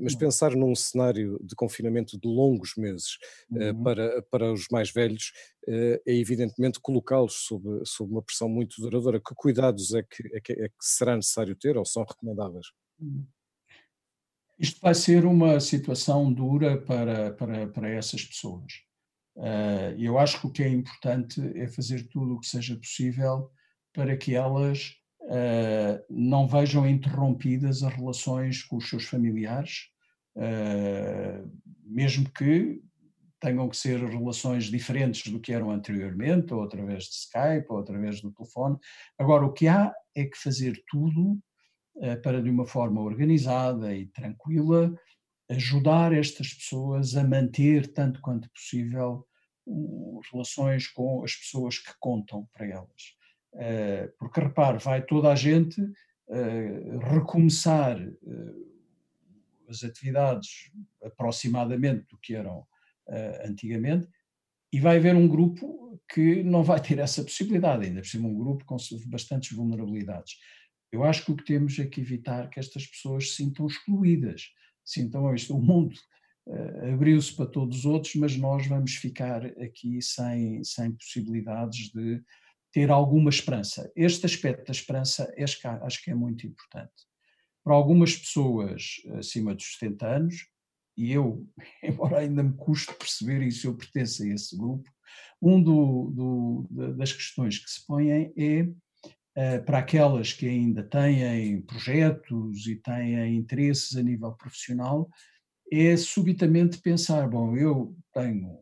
Mas 0.00 0.16
pensar 0.16 0.56
num 0.56 0.74
cenário 0.74 1.38
de 1.40 1.54
confinamento 1.54 2.18
de 2.18 2.26
longos 2.26 2.72
meses 2.76 3.18
uhum. 3.52 3.84
para, 3.84 4.20
para 4.32 4.52
os 4.52 4.66
mais 4.72 4.90
velhos 4.90 5.30
é 5.68 6.00
evidentemente 6.06 6.80
colocá-los 6.80 7.46
sob, 7.46 7.82
sob 7.84 8.10
uma 8.10 8.22
pressão 8.22 8.48
muito 8.48 8.82
duradoura. 8.82 9.20
Que 9.20 9.32
cuidados 9.36 9.94
é 9.94 10.02
que, 10.02 10.36
é 10.36 10.40
que, 10.40 10.52
é 10.54 10.68
que 10.68 10.74
será 10.80 11.14
necessário 11.14 11.54
ter 11.54 11.76
ou 11.76 11.84
são 11.84 12.02
recomendáveis? 12.02 12.66
Uhum. 12.98 13.24
Isto 14.60 14.78
vai 14.82 14.94
ser 14.94 15.24
uma 15.24 15.58
situação 15.58 16.30
dura 16.30 16.76
para, 16.76 17.32
para, 17.32 17.66
para 17.66 17.88
essas 17.88 18.22
pessoas. 18.22 18.74
Uh, 19.34 19.96
eu 19.98 20.18
acho 20.18 20.38
que 20.38 20.46
o 20.46 20.50
que 20.50 20.62
é 20.62 20.68
importante 20.68 21.40
é 21.54 21.66
fazer 21.66 22.06
tudo 22.08 22.34
o 22.34 22.40
que 22.40 22.46
seja 22.46 22.76
possível 22.76 23.50
para 23.90 24.14
que 24.18 24.34
elas 24.34 24.96
uh, 25.22 26.04
não 26.10 26.46
vejam 26.46 26.86
interrompidas 26.86 27.82
as 27.82 27.94
relações 27.94 28.62
com 28.62 28.76
os 28.76 28.86
seus 28.86 29.04
familiares, 29.04 29.88
uh, 30.36 31.50
mesmo 31.86 32.30
que 32.30 32.82
tenham 33.40 33.66
que 33.66 33.78
ser 33.78 33.98
relações 34.04 34.64
diferentes 34.64 35.32
do 35.32 35.40
que 35.40 35.54
eram 35.54 35.70
anteriormente, 35.70 36.52
ou 36.52 36.62
através 36.62 37.04
de 37.04 37.14
Skype, 37.14 37.66
ou 37.70 37.78
através 37.78 38.20
do 38.20 38.30
telefone. 38.30 38.76
Agora, 39.18 39.46
o 39.46 39.52
que 39.54 39.66
há 39.66 39.90
é 40.14 40.26
que 40.26 40.36
fazer 40.36 40.84
tudo 40.86 41.40
para, 42.22 42.42
de 42.42 42.48
uma 42.48 42.66
forma 42.66 43.00
organizada 43.00 43.94
e 43.94 44.06
tranquila, 44.06 44.94
ajudar 45.50 46.12
estas 46.12 46.54
pessoas 46.54 47.16
a 47.16 47.24
manter, 47.24 47.92
tanto 47.92 48.20
quanto 48.20 48.50
possível, 48.50 49.26
relações 50.32 50.88
com 50.88 51.22
as 51.22 51.34
pessoas 51.34 51.78
que 51.78 51.92
contam 51.98 52.48
para 52.52 52.66
elas. 52.66 53.16
Eh, 53.54 54.12
porque, 54.18 54.40
repare, 54.40 54.78
vai 54.78 55.04
toda 55.04 55.30
a 55.30 55.34
gente 55.34 55.80
eh, 56.30 56.98
recomeçar 57.12 57.98
as 59.68 59.84
atividades 59.84 60.70
aproximadamente 61.02 62.06
do 62.08 62.18
que 62.18 62.34
eram 62.34 62.66
antigamente, 63.44 64.08
e 64.72 64.78
vai 64.78 64.98
haver 64.98 65.16
um 65.16 65.26
grupo 65.26 66.00
que 66.12 66.42
não 66.44 66.62
vai 66.62 66.80
ter 66.80 66.98
essa 66.98 67.22
possibilidade, 67.22 67.86
ainda 67.86 68.00
por 68.00 68.06
cima 68.06 68.28
um 68.28 68.38
grupo 68.38 68.64
com 68.64 68.76
bastantes 69.06 69.56
vulnerabilidades. 69.56 70.36
Eu 70.92 71.04
acho 71.04 71.24
que 71.24 71.32
o 71.32 71.36
que 71.36 71.44
temos 71.44 71.78
é 71.78 71.86
que 71.86 72.00
evitar 72.00 72.48
que 72.50 72.58
estas 72.58 72.86
pessoas 72.86 73.30
se 73.30 73.36
sintam 73.36 73.66
excluídas, 73.66 74.50
sintam 74.84 75.32
isto, 75.34 75.56
o 75.56 75.62
mundo 75.62 75.94
uh, 76.46 76.92
abriu-se 76.92 77.34
para 77.34 77.46
todos 77.46 77.78
os 77.78 77.84
outros, 77.84 78.14
mas 78.16 78.36
nós 78.36 78.66
vamos 78.66 78.94
ficar 78.94 79.44
aqui 79.60 80.02
sem, 80.02 80.62
sem 80.64 80.92
possibilidades 80.92 81.90
de 81.92 82.22
ter 82.72 82.90
alguma 82.90 83.30
esperança. 83.30 83.90
Este 83.94 84.26
aspecto 84.26 84.66
da 84.66 84.72
esperança 84.72 85.32
é, 85.36 85.44
acho 85.44 86.02
que 86.02 86.10
é 86.10 86.14
muito 86.14 86.46
importante. 86.46 86.92
Para 87.62 87.74
algumas 87.74 88.16
pessoas 88.16 88.96
acima 89.18 89.54
dos 89.54 89.76
70 89.78 90.06
anos, 90.06 90.34
e 90.96 91.12
eu, 91.12 91.46
embora 91.82 92.18
ainda 92.18 92.42
me 92.42 92.54
custe 92.54 92.92
perceber 92.94 93.42
isso, 93.42 93.66
eu 93.66 93.76
pertenço 93.76 94.22
a 94.22 94.28
esse 94.28 94.56
grupo, 94.56 94.90
um 95.42 95.62
do, 95.62 96.10
do, 96.10 96.94
das 96.96 97.12
questões 97.12 97.58
que 97.58 97.70
se 97.70 97.84
põem 97.86 98.10
é 98.10 98.68
para 99.64 99.78
aquelas 99.78 100.32
que 100.32 100.48
ainda 100.48 100.82
têm 100.82 101.62
projetos 101.62 102.66
e 102.66 102.76
têm 102.76 103.36
interesses 103.36 103.96
a 103.96 104.02
nível 104.02 104.32
profissional, 104.32 105.08
é 105.72 105.96
subitamente 105.96 106.78
pensar: 106.78 107.28
bom, 107.28 107.56
eu 107.56 107.96
tenho 108.12 108.58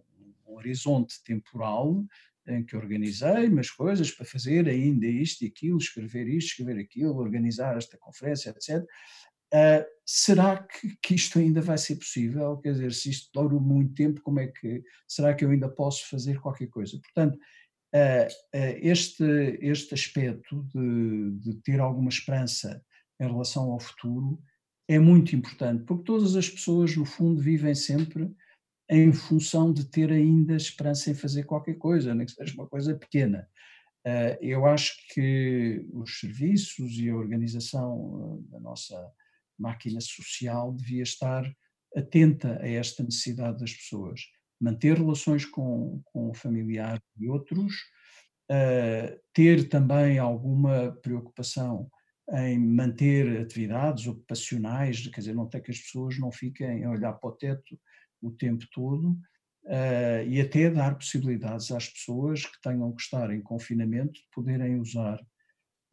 um 0.46 0.54
horizonte 0.56 1.22
temporal 1.25 2.04
em 2.46 2.64
que 2.64 2.76
organizei 2.76 3.48
umas 3.48 3.70
coisas 3.70 4.10
para 4.10 4.25
fazer 4.25 4.68
ainda 4.68 5.06
isto 5.06 5.42
e 5.42 5.48
aquilo, 5.48 5.78
escrever 5.78 6.26
isto, 6.28 6.48
escrever 6.48 6.80
aquilo, 6.80 7.16
organizar 7.16 7.76
esta 7.76 7.96
conferência, 7.98 8.50
etc. 8.50 8.82
Uh, 8.82 8.87
eh, 9.52 9.87
será 10.04 10.62
que, 10.62 10.96
que, 11.02 11.14
isto 11.14 11.38
ainda 11.38 11.60
vai 11.60 11.78
ser 11.78 11.96
possível? 11.96 12.56
Quer 12.58 12.72
dizer, 12.72 12.92
se 12.92 13.10
isto 13.10 13.30
dura 13.32 13.58
muito 13.60 13.94
tempo, 13.94 14.20
como 14.22 14.40
é 14.40 14.46
que 14.46 14.82
será 15.06 15.34
que 15.34 15.44
eu 15.44 15.50
ainda 15.50 15.68
posso 15.68 16.08
fazer 16.08 16.40
qualquer 16.40 16.68
coisa? 16.68 16.98
Portanto, 17.00 17.38
este, 18.83 19.25
este 19.61 19.95
aspecto 19.95 20.62
de, 20.75 21.30
de 21.38 21.54
ter 21.62 21.80
alguma 21.80 22.09
esperança 22.09 22.83
em 23.21 23.26
relação 23.26 23.71
ao 23.73 23.80
futuro 23.80 24.40
é 24.88 24.99
muito 24.99 25.37
importante, 25.37 25.85
porque 25.85 26.04
todas 26.04 26.35
as 26.37 26.49
pessoas, 26.49 26.97
no 26.97 27.04
fundo, 27.04 27.40
vivem 27.40 27.75
sempre 27.75 28.30
em 28.90 29.12
função 29.12 29.73
de 29.73 29.85
ter 29.85 30.11
ainda 30.11 30.57
esperança 30.57 31.11
em 31.11 31.14
fazer 31.14 31.45
qualquer 31.45 31.75
coisa, 31.75 32.14
nem 32.14 32.25
que 32.25 32.33
seja 32.33 32.54
uma 32.54 32.66
coisa 32.66 32.95
pequena. 32.97 33.47
Eu 34.40 34.64
acho 34.64 34.95
que 35.12 35.87
os 35.92 36.18
serviços 36.18 36.92
e 36.99 37.11
a 37.11 37.16
organização 37.16 38.42
da 38.49 38.59
nossa 38.59 38.97
máquina 39.59 40.00
social 40.00 40.73
devia 40.73 41.02
estar 41.02 41.45
atenta 41.95 42.59
a 42.62 42.68
esta 42.68 43.02
necessidade 43.02 43.59
das 43.59 43.75
pessoas 43.75 44.23
manter 44.60 44.96
relações 44.96 45.44
com, 45.44 46.00
com 46.04 46.34
familiares 46.34 47.02
e 47.18 47.28
outros, 47.28 47.74
uh, 48.50 49.18
ter 49.32 49.68
também 49.68 50.18
alguma 50.18 50.92
preocupação 51.02 51.90
em 52.30 52.58
manter 52.58 53.40
atividades 53.40 54.06
ocupacionais, 54.06 55.06
quer 55.08 55.20
dizer, 55.20 55.34
não 55.34 55.48
ter 55.48 55.62
que 55.62 55.70
as 55.70 55.78
pessoas 55.78 56.18
não 56.18 56.30
fiquem 56.30 56.84
a 56.84 56.90
olhar 56.90 57.14
para 57.14 57.30
o 57.30 57.32
teto 57.32 57.78
o 58.20 58.30
tempo 58.30 58.66
todo, 58.72 59.10
uh, 59.64 60.26
e 60.26 60.40
até 60.40 60.70
dar 60.70 60.96
possibilidades 60.96 61.70
às 61.70 61.88
pessoas 61.88 62.44
que 62.44 62.60
tenham 62.62 62.92
que 62.92 63.02
estar 63.02 63.30
em 63.30 63.40
confinamento 63.40 64.14
de 64.14 64.26
poderem 64.32 64.80
usar 64.80 65.24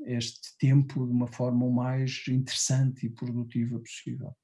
este 0.01 0.57
tempo 0.60 1.05
de 1.05 1.12
uma 1.12 1.27
forma 1.27 1.65
o 1.65 1.72
mais 1.72 2.24
interessante 2.27 3.05
e 3.05 3.10
produtiva 3.10 3.79
possível. 3.79 4.36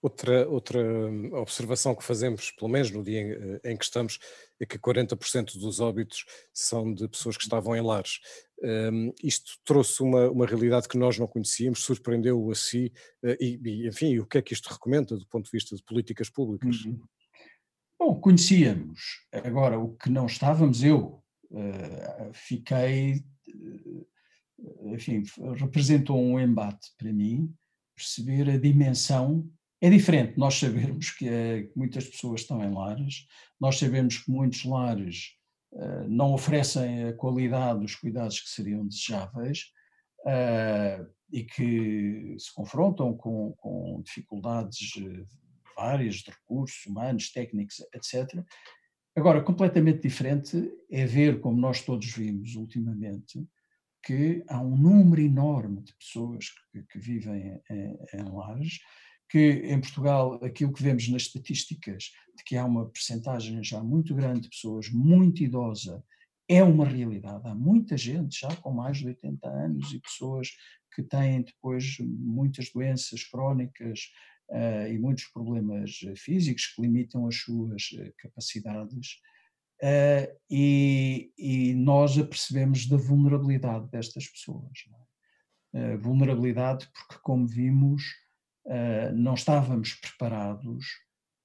Outra, 0.00 0.48
outra 0.48 0.80
hum, 0.80 1.34
observação 1.34 1.94
que 1.94 2.04
fazemos, 2.04 2.50
pelo 2.50 2.70
menos 2.70 2.90
no 2.90 3.02
dia 3.02 3.20
em, 3.20 3.30
eh, 3.32 3.60
em 3.72 3.76
que 3.76 3.84
estamos, 3.84 4.18
é 4.60 4.66
que 4.66 4.78
40% 4.78 5.58
dos 5.58 5.80
óbitos 5.80 6.24
são 6.52 6.92
de 6.92 7.08
pessoas 7.08 7.36
que 7.36 7.42
estavam 7.42 7.74
em 7.74 7.80
lares. 7.80 8.20
Um, 8.62 9.12
isto 9.22 9.58
trouxe 9.64 10.02
uma, 10.02 10.30
uma 10.30 10.46
realidade 10.46 10.88
que 10.88 10.96
nós 10.96 11.18
não 11.18 11.26
conhecíamos, 11.26 11.84
surpreendeu-o 11.84 12.50
a 12.50 12.54
si, 12.54 12.92
uh, 13.22 13.36
e, 13.40 13.60
e, 13.62 13.88
enfim, 13.88 14.18
o 14.18 14.26
que 14.26 14.38
é 14.38 14.42
que 14.42 14.54
isto 14.54 14.72
recomenda 14.72 15.16
do 15.16 15.26
ponto 15.26 15.46
de 15.46 15.50
vista 15.50 15.74
de 15.76 15.82
políticas 15.82 16.30
públicas? 16.30 16.84
Uhum. 16.84 17.00
Bom, 17.98 18.20
conhecíamos. 18.20 19.26
Agora, 19.32 19.78
o 19.78 19.96
que 19.96 20.08
não 20.08 20.26
estávamos, 20.26 20.82
eu 20.82 21.22
uh, 21.50 22.32
fiquei, 22.32 23.24
uh, 23.48 24.06
enfim, 24.94 25.22
representou 25.56 26.18
um 26.18 26.38
embate 26.38 26.90
para 26.96 27.12
mim, 27.12 27.52
perceber 27.94 28.50
a 28.50 28.58
dimensão 28.58 29.48
é 29.80 29.90
diferente 29.90 30.38
nós 30.38 30.54
sabermos 30.54 31.10
que, 31.10 31.28
é, 31.28 31.62
que 31.64 31.72
muitas 31.76 32.08
pessoas 32.08 32.40
estão 32.40 32.62
em 32.62 32.72
lares, 32.72 33.26
nós 33.60 33.78
sabemos 33.78 34.18
que 34.18 34.30
muitos 34.30 34.64
lares 34.64 35.36
uh, 35.72 36.08
não 36.08 36.32
oferecem 36.32 37.04
a 37.04 37.12
qualidade 37.12 37.80
dos 37.80 37.94
cuidados 37.94 38.40
que 38.40 38.48
seriam 38.48 38.86
desejáveis 38.86 39.72
uh, 40.20 41.06
e 41.30 41.44
que 41.44 42.36
se 42.38 42.52
confrontam 42.54 43.16
com, 43.16 43.52
com 43.56 44.00
dificuldades 44.04 44.92
eh, 44.98 45.24
várias 45.76 46.16
de 46.16 46.30
recursos 46.30 46.86
humanos, 46.86 47.32
técnicos, 47.32 47.80
etc. 47.92 48.40
Agora, 49.16 49.42
completamente 49.42 50.02
diferente 50.02 50.70
é 50.88 51.04
ver, 51.04 51.40
como 51.40 51.60
nós 51.60 51.82
todos 51.82 52.06
vimos 52.12 52.54
ultimamente, 52.54 53.44
que 54.04 54.44
há 54.48 54.60
um 54.60 54.76
número 54.76 55.20
enorme 55.20 55.80
de 55.82 55.94
pessoas 55.96 56.50
que, 56.70 56.82
que 56.84 56.98
vivem 56.98 57.60
em, 57.70 57.98
em 58.12 58.22
lares 58.30 58.78
que 59.28 59.62
em 59.64 59.80
Portugal 59.80 60.34
aquilo 60.44 60.72
que 60.72 60.82
vemos 60.82 61.08
nas 61.08 61.22
estatísticas 61.22 62.10
de 62.36 62.44
que 62.44 62.56
há 62.56 62.64
uma 62.64 62.88
percentagem 62.88 63.62
já 63.62 63.82
muito 63.82 64.14
grande 64.14 64.42
de 64.42 64.48
pessoas 64.48 64.88
muito 64.90 65.42
idosa 65.42 66.02
é 66.48 66.62
uma 66.62 66.84
realidade. 66.84 67.46
Há 67.46 67.54
muita 67.54 67.96
gente 67.96 68.40
já 68.40 68.54
com 68.56 68.70
mais 68.70 68.98
de 68.98 69.06
80 69.06 69.48
anos 69.48 69.92
e 69.92 69.98
pessoas 69.98 70.48
que 70.94 71.02
têm 71.02 71.42
depois 71.42 71.96
muitas 72.00 72.70
doenças 72.70 73.24
crónicas 73.24 74.10
uh, 74.50 74.92
e 74.92 74.98
muitos 74.98 75.24
problemas 75.24 76.00
físicos 76.16 76.66
que 76.66 76.82
limitam 76.82 77.26
as 77.26 77.36
suas 77.36 77.90
eh, 77.98 78.12
capacidades. 78.18 79.20
Uh, 79.82 80.30
e, 80.48 81.32
e, 81.36 81.74
nós 81.74 82.16
apercebemos 82.16 82.86
da 82.86 82.96
vulnerabilidade 82.96 83.90
destas 83.90 84.28
pessoas. 84.28 84.84
Uh, 85.74 85.98
vulnerabilidade 85.98 86.88
porque, 86.94 87.20
como 87.22 87.46
vimos, 87.46 88.02
não 89.14 89.34
estávamos 89.34 89.94
preparados 89.94 90.86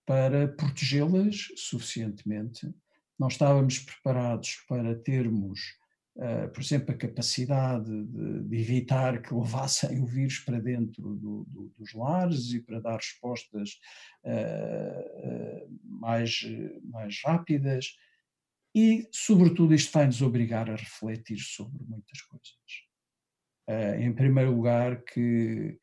para 0.06 0.48
protegê-las 0.48 1.48
suficientemente, 1.56 2.74
não 3.20 3.28
estávamos 3.28 3.80
preparados 3.80 4.64
para 4.68 4.96
termos 4.96 5.60
Uh, 6.20 6.52
por 6.52 6.62
exemplo, 6.62 6.94
a 6.94 6.98
capacidade 6.98 7.90
de, 7.90 8.44
de, 8.44 8.58
evitar 8.60 9.22
que 9.22 9.34
levassem 9.34 10.02
o 10.02 10.06
vírus 10.06 10.40
para 10.40 10.60
dentro 10.60 11.02
do, 11.16 11.46
do, 11.46 11.74
dos 11.78 11.94
lares 11.94 12.52
e 12.52 12.60
para 12.62 12.82
dar 12.82 12.98
respostas 12.98 13.80
uh, 14.26 15.80
mais, 15.82 16.42
mais 16.84 17.22
rápidas. 17.24 17.96
E, 18.76 19.08
sobretudo, 19.14 19.74
isto 19.74 19.94
vai 19.94 20.08
nos 20.08 20.22
obrigar 20.22 20.70
a 20.70 20.76
refletir 20.76 21.40
sobre 21.40 21.82
muitas 21.86 22.22
coisas. 22.24 22.54
em 23.98 24.14
primeiro 24.14 24.52
lugar, 24.52 25.02
que 25.04 25.80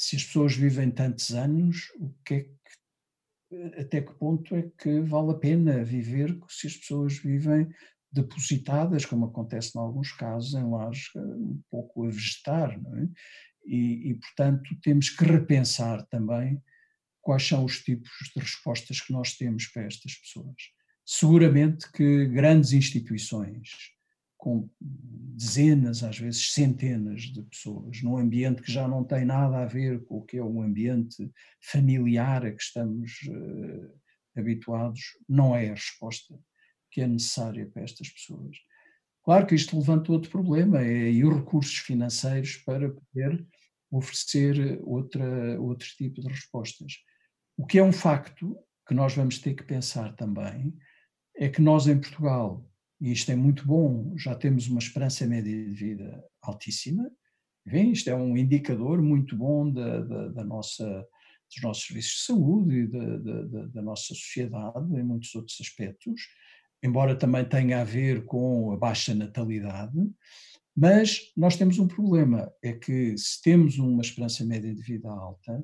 se 0.00 0.16
as 0.16 0.24
pessoas 0.24 0.56
vivem 0.56 0.90
tantos 0.90 1.30
anos, 1.30 1.92
o 1.96 2.10
que 2.24 2.34
é 2.34 2.40
que, 2.40 3.78
até 3.78 4.00
que 4.00 4.14
ponto 4.14 4.56
é 4.56 4.70
que 4.78 5.00
vale 5.00 5.32
a 5.32 5.34
pena 5.34 5.84
viver 5.84 6.38
se 6.48 6.68
as 6.68 6.76
pessoas 6.78 7.18
vivem 7.18 7.68
depositadas, 8.10 9.04
como 9.04 9.26
acontece 9.26 9.76
em 9.76 9.78
alguns 9.80 10.10
casos, 10.12 10.54
em 10.54 10.64
lares 10.70 11.10
um 11.14 11.60
pouco 11.70 12.06
a 12.06 12.08
vegetar, 12.08 12.72
é? 12.72 13.08
e, 13.66 14.10
e, 14.10 14.14
portanto, 14.14 14.74
temos 14.82 15.10
que 15.10 15.22
repensar 15.22 16.06
também 16.06 16.58
quais 17.20 17.46
são 17.46 17.62
os 17.62 17.82
tipos 17.82 18.10
de 18.34 18.40
respostas 18.40 19.02
que 19.02 19.12
nós 19.12 19.36
temos 19.36 19.66
para 19.66 19.82
estas 19.82 20.14
pessoas. 20.14 20.56
Seguramente 21.04 21.92
que 21.92 22.24
grandes 22.24 22.72
instituições, 22.72 23.68
com 24.40 24.68
dezenas, 24.80 26.02
às 26.02 26.18
vezes 26.18 26.52
centenas 26.52 27.22
de 27.24 27.42
pessoas, 27.42 28.02
num 28.02 28.16
ambiente 28.16 28.62
que 28.62 28.72
já 28.72 28.88
não 28.88 29.04
tem 29.04 29.24
nada 29.24 29.58
a 29.58 29.66
ver 29.66 30.02
com 30.04 30.16
o 30.16 30.22
que 30.22 30.38
é 30.38 30.42
um 30.42 30.62
ambiente 30.62 31.30
familiar 31.60 32.46
a 32.46 32.50
que 32.50 32.62
estamos 32.62 33.12
uh, 33.28 34.00
habituados, 34.34 35.00
não 35.28 35.54
é 35.54 35.68
a 35.68 35.74
resposta 35.74 36.38
que 36.90 37.02
é 37.02 37.06
necessária 37.06 37.66
para 37.66 37.82
estas 37.82 38.08
pessoas. 38.08 38.56
Claro 39.22 39.46
que 39.46 39.54
isto 39.54 39.78
levanta 39.78 40.10
outro 40.10 40.30
problema, 40.30 40.80
é 40.80 41.10
e 41.10 41.22
os 41.22 41.36
recursos 41.36 41.76
financeiros 41.76 42.56
para 42.56 42.90
poder 42.90 43.46
oferecer 43.90 44.80
outra, 44.82 45.60
outro 45.60 45.86
tipo 45.98 46.22
de 46.22 46.28
respostas. 46.28 46.94
O 47.58 47.66
que 47.66 47.78
é 47.78 47.84
um 47.84 47.92
facto 47.92 48.56
que 48.88 48.94
nós 48.94 49.14
vamos 49.14 49.38
ter 49.38 49.52
que 49.52 49.64
pensar 49.64 50.16
também 50.16 50.74
é 51.36 51.50
que 51.50 51.60
nós 51.60 51.86
em 51.86 52.00
Portugal, 52.00 52.66
e 53.00 53.12
isto 53.12 53.30
é 53.30 53.36
muito 53.36 53.66
bom, 53.66 54.14
já 54.16 54.34
temos 54.34 54.68
uma 54.68 54.78
esperança 54.78 55.26
média 55.26 55.52
de 55.52 55.72
vida 55.72 56.24
altíssima, 56.42 57.10
Bem, 57.66 57.92
isto 57.92 58.08
é 58.08 58.14
um 58.14 58.36
indicador 58.38 59.02
muito 59.02 59.36
bom 59.36 59.70
da, 59.70 60.00
da, 60.00 60.28
da 60.28 60.44
nossa, 60.44 61.06
dos 61.52 61.62
nossos 61.62 61.86
serviços 61.86 62.12
de 62.12 62.24
saúde 62.24 62.74
e 62.74 62.86
da, 62.86 63.16
da, 63.18 63.66
da 63.66 63.82
nossa 63.82 64.14
sociedade 64.14 64.98
em 64.98 65.02
muitos 65.04 65.34
outros 65.34 65.60
aspectos 65.60 66.22
embora 66.82 67.16
também 67.16 67.44
tenha 67.44 67.80
a 67.80 67.84
ver 67.84 68.24
com 68.24 68.72
a 68.72 68.76
baixa 68.76 69.14
natalidade, 69.14 69.98
mas 70.76 71.32
nós 71.36 71.56
temos 71.56 71.78
um 71.78 71.86
problema, 71.86 72.50
é 72.62 72.72
que 72.72 73.16
se 73.18 73.40
temos 73.42 73.78
uma 73.78 74.02
esperança 74.02 74.44
média 74.44 74.74
de 74.74 74.82
vida 74.82 75.08
alta, 75.10 75.62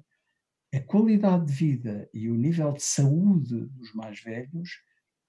a 0.75 0.81
qualidade 0.81 1.47
de 1.47 1.53
vida 1.53 2.11
e 2.13 2.29
o 2.29 2.35
nível 2.35 2.73
de 2.73 2.83
saúde 2.83 3.67
dos 3.67 3.95
mais 3.95 4.21
velhos 4.21 4.71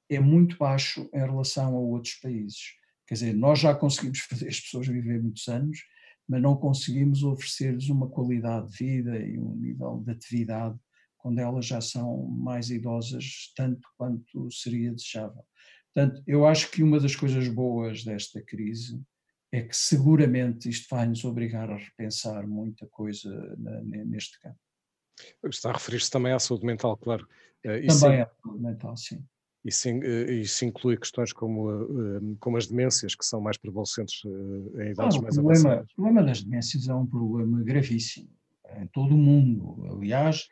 é 0.10 0.20
muito 0.20 0.58
baixo 0.58 1.10
em 1.13 1.20
relação 1.20 1.76
a 1.76 1.80
outros 1.80 2.15
países. 2.15 2.76
Quer 3.08 3.13
dizer, 3.15 3.34
nós 3.34 3.60
já 3.60 3.74
conseguimos 3.74 4.20
fazer 4.30 4.48
as 4.48 4.60
pessoas 4.60 4.88
viver 4.88 5.22
muitos 5.22 5.48
anos, 5.48 5.80
mas 6.28 6.41
não 6.41 6.56
conseguimos 6.56 7.24
oferecer-lhes 7.24 7.89
uma 7.89 8.10
qualidade 8.10 8.72
de 8.72 8.78
vida 8.78 9.17
e 9.17 9.39
um 9.39 9.56
nível 9.56 10.04
de 10.06 10.12
atividade 10.12 10.78
quando 11.17 11.39
elas 11.39 11.65
já 11.65 11.82
são 11.82 12.26
mais 12.28 12.70
idosas, 12.70 13.52
tanto 13.56 13.88
quanto 13.98 14.52
seria 14.52 14.93
desejável. 14.93 15.43
Portanto, 15.93 16.22
eu 16.28 16.46
acho 16.46 16.70
que 16.70 16.84
uma 16.84 17.00
das 17.00 17.15
coisas 17.15 17.48
boas 17.48 18.04
desta 18.04 18.41
crise 18.41 19.02
é 19.52 19.62
que 19.62 19.76
seguramente 19.76 20.70
isto 20.70 20.88
vai 20.89 21.08
nos 21.08 21.24
obrigar 21.26 21.70
a 21.72 21.78
repensar 21.78 22.48
muita 22.48 22.86
coisa 22.88 23.30
neste 23.58 24.39
campo. 24.39 24.60
Está 25.46 25.72
a 25.72 25.74
referir-se 25.74 26.12
também 26.12 26.34
à 26.34 26.39
saúde 26.39 26.65
mental, 26.65 26.96
claro. 26.98 27.28
Eh, 27.63 27.88
também 27.88 27.91
sim, 27.91 28.22
à 28.22 28.30
saúde 28.41 28.63
mental, 28.63 28.98
sim. 28.98 29.26
Isso, 29.65 29.89
eh, 29.89 30.34
isso 30.34 30.63
inclui 30.65 30.98
questões 30.98 31.34
como, 31.34 31.72
eh, 31.72 32.22
como 32.39 32.58
as 32.58 32.67
demências, 32.67 33.15
que 33.15 33.26
são 33.26 33.41
mais 33.41 33.58
prevalecentes 33.58 34.24
em 34.26 34.91
idades 34.91 35.17
ah, 35.17 35.22
mais 35.22 35.36
problema, 35.36 35.52
avançadas. 35.52 35.91
O 35.91 35.96
problema 35.96 36.24
das 36.24 36.43
demências 36.43 36.88
é 36.88 36.93
um 36.93 37.06
problema 37.06 37.63
gravíssimo 37.63 38.30
em 38.76 38.88
todo 38.88 39.15
o 39.15 39.17
mundo. 39.17 39.86
Aliás, 39.91 40.48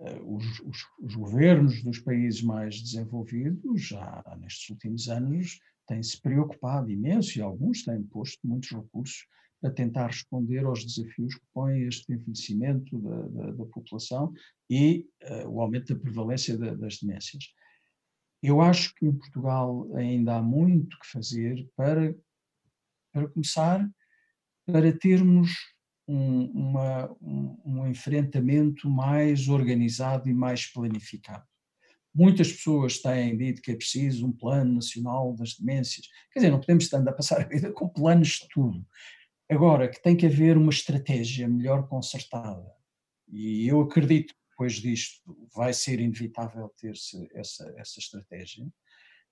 eh, 0.00 0.20
os, 0.24 0.60
os, 0.60 0.78
os, 1.00 1.14
governos 1.14 1.82
dos 1.82 1.98
países 1.98 2.42
mais 2.42 2.80
desenvolvidos 2.80 3.82
já 3.82 4.24
nestes 4.40 4.70
últimos 4.70 5.08
anos 5.08 5.58
têm-se 5.86 6.20
preocupado 6.20 6.90
imenso 6.90 7.38
e 7.38 7.42
alguns 7.42 7.82
têm 7.82 8.02
posto 8.04 8.46
muitos 8.46 8.70
recursos 8.70 9.26
para 9.60 9.72
tentar 9.72 10.06
responder 10.06 10.64
aos 10.64 10.84
desafios 10.84 11.34
que 11.34 11.44
põe 11.52 11.82
este 11.82 12.12
envelhecimento 12.12 12.96
da, 12.98 13.22
da, 13.22 13.50
da 13.52 13.64
população 13.66 14.32
e 14.70 15.04
uh, 15.24 15.48
o 15.48 15.60
aumento 15.60 15.92
da 15.92 16.00
prevalência 16.00 16.56
da, 16.56 16.74
das 16.74 16.98
demências. 16.98 17.52
Eu 18.42 18.60
acho 18.60 18.94
que 18.94 19.06
em 19.06 19.12
Portugal 19.12 19.88
ainda 19.94 20.36
há 20.36 20.42
muito 20.42 20.98
que 20.98 21.06
fazer 21.06 21.68
para, 21.76 22.14
para 23.12 23.28
começar, 23.28 23.88
para 24.64 24.92
termos 24.96 25.50
um, 26.06 26.44
uma, 26.46 27.10
um, 27.20 27.60
um 27.64 27.86
enfrentamento 27.86 28.88
mais 28.88 29.48
organizado 29.48 30.28
e 30.28 30.34
mais 30.34 30.66
planificado. 30.66 31.44
Muitas 32.14 32.50
pessoas 32.50 32.98
têm 32.98 33.36
dito 33.36 33.60
que 33.60 33.72
é 33.72 33.76
preciso 33.76 34.26
um 34.26 34.32
plano 34.32 34.74
nacional 34.74 35.34
das 35.34 35.54
demências. 35.54 36.08
Quer 36.32 36.40
dizer, 36.40 36.50
não 36.50 36.60
podemos 36.60 36.84
estar 36.84 37.06
a 37.06 37.12
passar 37.12 37.42
a 37.42 37.44
vida 37.44 37.70
com 37.72 37.88
planos 37.88 38.40
de 38.40 38.48
tudo. 38.48 38.84
Agora, 39.50 39.88
que 39.88 40.02
tem 40.02 40.16
que 40.16 40.26
haver 40.26 40.56
uma 40.56 40.70
estratégia 40.70 41.48
melhor 41.48 41.86
concertada. 41.86 42.66
E 43.28 43.68
eu 43.68 43.80
acredito 43.80 44.34
depois 44.58 44.74
disto 44.74 45.22
vai 45.54 45.72
ser 45.72 46.00
inevitável 46.00 46.68
ter-se 46.80 47.28
essa, 47.32 47.72
essa 47.76 48.00
estratégia, 48.00 48.66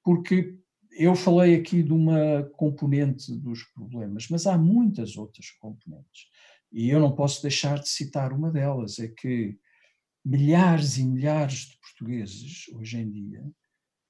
porque 0.05 0.57
eu 0.93 1.17
falei 1.17 1.57
aqui 1.57 1.83
de 1.83 1.93
uma 1.93 2.45
componente 2.53 3.35
dos 3.35 3.65
problemas, 3.75 4.29
mas 4.31 4.47
há 4.47 4.57
muitas 4.57 5.17
outras 5.17 5.51
componentes. 5.51 6.29
E 6.71 6.89
eu 6.89 7.01
não 7.01 7.13
posso 7.13 7.43
deixar 7.43 7.81
de 7.81 7.89
citar 7.89 8.33
uma 8.33 8.53
delas, 8.53 9.01
é 9.01 9.09
que 9.09 9.59
milhares 10.25 10.97
e 10.97 11.05
milhares 11.05 11.71
de 11.71 11.79
portugueses, 11.79 12.69
hoje 12.73 12.99
em 12.99 13.11
dia, 13.11 13.43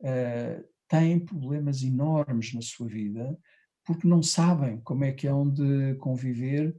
uh, 0.00 0.68
têm 0.86 1.18
problemas 1.18 1.82
enormes 1.82 2.52
na 2.52 2.60
sua 2.60 2.88
vida 2.88 3.38
porque 3.86 4.06
não 4.06 4.22
sabem 4.22 4.80
como 4.82 5.04
é 5.04 5.12
que 5.12 5.26
hão 5.26 5.48
de 5.48 5.94
conviver 5.94 6.76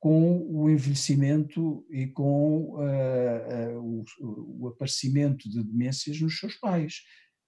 com 0.00 0.46
o 0.48 0.70
envelhecimento 0.70 1.84
e 1.90 2.06
com 2.06 2.76
uh, 2.76 3.76
uh, 3.76 4.04
o, 4.20 4.64
o, 4.64 4.68
aparecimento 4.68 5.48
de 5.50 5.62
demências 5.62 6.20
nos 6.20 6.38
seus 6.38 6.54
pais. 6.54 7.02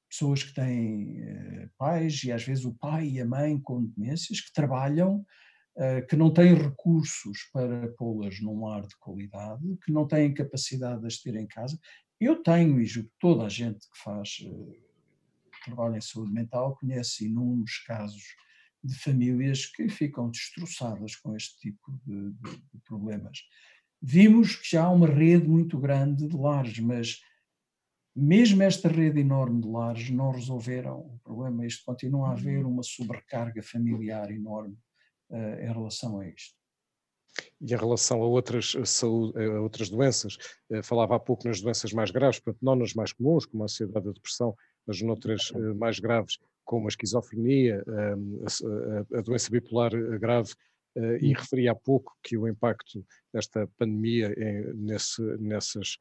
Pessoas 0.09 0.43
que 0.43 0.53
têm 0.53 1.23
uh, 1.23 1.71
pais 1.79 2.25
e 2.25 2.33
às 2.33 2.45
vezes 2.45 2.65
o 2.65 2.75
pai 2.75 3.09
e 3.09 3.21
a 3.21 3.25
mãe 3.25 3.59
com 3.61 3.85
demências 3.85 4.41
que 4.41 4.53
trabalham 4.53 5.25
que 6.11 6.17
não 6.17 6.31
têm 6.31 6.53
recursos 6.53 7.49
para 7.55 7.89
pô-las 7.97 8.39
num 8.41 8.67
lar 8.67 8.83
de 8.83 8.95
qualidade, 8.99 9.63
que 9.83 9.91
não 9.91 10.07
têm 10.07 10.35
capacidade 10.35 11.01
de 11.01 11.07
as 11.07 11.23
ter 11.23 11.35
em 11.37 11.47
casa. 11.47 11.79
Eu 12.21 12.43
tenho, 12.43 12.79
e 12.79 12.85
julgo 12.85 13.09
toda 13.19 13.47
a 13.47 13.49
gente 13.49 13.79
que 13.79 14.03
faz 14.05 14.41
trabalho 15.65 15.97
em 15.97 16.01
saúde 16.01 16.33
mental 16.33 16.77
conhece 16.77 17.27
inúmeros 17.27 17.79
casos 17.87 18.23
de 18.83 18.95
famílias 18.99 19.67
que 19.67 19.89
ficam 19.89 20.31
destroçadas 20.31 21.17
com 21.17 21.37
este 21.37 21.59
tipo 21.59 21.93
de, 22.05 22.31
de, 22.31 22.57
de 22.57 22.81
problemas. 22.85 23.39
Vimos 24.03 24.57
que 24.57 24.71
já 24.71 24.85
há 24.85 24.91
uma 24.91 25.07
rede 25.07 25.47
muito 25.47 25.79
grande 25.79 26.27
de 26.27 26.37
lares, 26.37 26.79
mas 26.79 27.21
mesmo 28.17 28.63
esta 28.63 28.89
rede 28.89 29.21
enorme 29.21 29.61
de 29.61 29.69
lares 29.69 30.11
não 30.11 30.31
resolveram 30.31 30.99
o 30.99 31.19
problema. 31.23 31.67
Isto 31.67 31.85
continua 31.85 32.29
a 32.29 32.33
haver 32.33 32.65
uhum. 32.65 32.73
uma 32.73 32.83
sobrecarga 32.83 33.63
familiar 33.63 34.31
enorme 34.31 34.77
uh, 35.31 35.61
em 35.61 35.73
relação 35.73 36.19
a 36.19 36.29
isto. 36.29 36.59
E 37.61 37.73
em 37.73 37.77
relação 37.77 38.23
a 38.23 38.27
outras, 38.27 38.75
saúde, 38.85 39.39
a 39.41 39.61
outras 39.61 39.89
doenças, 39.89 40.37
falava 40.83 41.15
há 41.15 41.21
pouco 41.21 41.47
nas 41.47 41.61
doenças 41.61 41.93
mais 41.93 42.11
graves, 42.11 42.41
portanto, 42.41 42.63
não 42.63 42.75
nas 42.75 42.93
mais 42.93 43.13
comuns, 43.13 43.47
como 43.47 43.63
a 43.63 43.67
ansiedade 43.67 44.07
e 44.07 44.11
a 44.11 44.13
depressão, 44.13 44.55
mas 44.85 45.01
noutras 45.01 45.53
mais 45.79 46.01
graves, 46.01 46.39
como 46.71 46.87
a 46.87 46.89
esquizofrenia, 46.89 47.83
a, 49.13 49.19
a 49.19 49.21
doença 49.23 49.51
bipolar 49.51 49.91
grave, 50.21 50.53
e 51.21 51.33
hum. 51.33 51.35
referi 51.37 51.69
há 51.69 51.75
pouco 51.75 52.17
que 52.23 52.39
o 52.39 52.47
impacto 52.47 53.05
desta 53.35 53.67
pandemia 53.77 54.33
é, 54.37 54.73
nesse, 54.75 55.21
nessas 55.39 55.97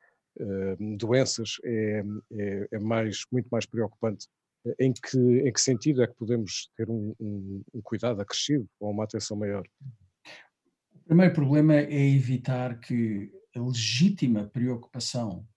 doenças 0.99 1.55
é, 1.63 2.03
é, 2.33 2.67
é, 2.71 2.79
mais, 2.79 3.23
muito 3.31 3.47
mais 3.47 3.65
preocupante. 3.65 4.27
Em 4.79 4.93
que, 4.93 5.17
em 5.17 5.51
que 5.51 5.59
sentido 5.59 6.03
é 6.03 6.07
que 6.07 6.13
podemos 6.13 6.69
ter 6.77 6.87
um, 6.87 7.15
um, 7.19 7.63
um 7.73 7.81
cuidado 7.81 8.21
acrescido 8.21 8.69
ou 8.79 8.91
uma 8.91 9.05
atenção 9.05 9.35
maior? 9.37 9.65
O 10.93 10.99
primeiro 11.07 11.33
problema 11.33 11.73
é 11.77 12.09
evitar 12.09 12.79
que 12.79 13.31
a 13.55 13.59
legítima 13.59 14.47
preocupação 14.47 15.47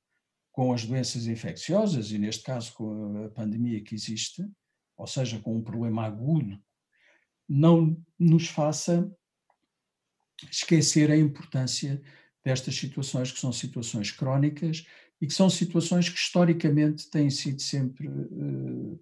com 0.50 0.72
as 0.72 0.86
doenças 0.86 1.26
infecciosas, 1.26 2.12
e 2.12 2.18
neste 2.18 2.44
caso 2.44 2.72
com 2.72 3.24
a 3.24 3.28
pandemia 3.28 3.82
que 3.82 3.94
existe, 3.94 4.42
ou 4.96 5.06
seja, 5.06 5.38
com 5.40 5.56
um 5.56 5.62
problema 5.62 6.04
agudo, 6.04 6.58
não 7.48 7.96
nos 8.18 8.48
faça 8.48 9.10
esquecer 10.50 11.10
a 11.10 11.16
importância 11.16 12.02
destas 12.44 12.74
situações, 12.74 13.30
que 13.30 13.38
são 13.38 13.52
situações 13.52 14.10
crónicas 14.10 14.84
e 15.20 15.26
que 15.26 15.32
são 15.32 15.48
situações 15.48 16.08
que 16.08 16.18
historicamente 16.18 17.08
têm 17.08 17.30
sido 17.30 17.60
sempre 17.60 18.08
uh, 18.08 19.00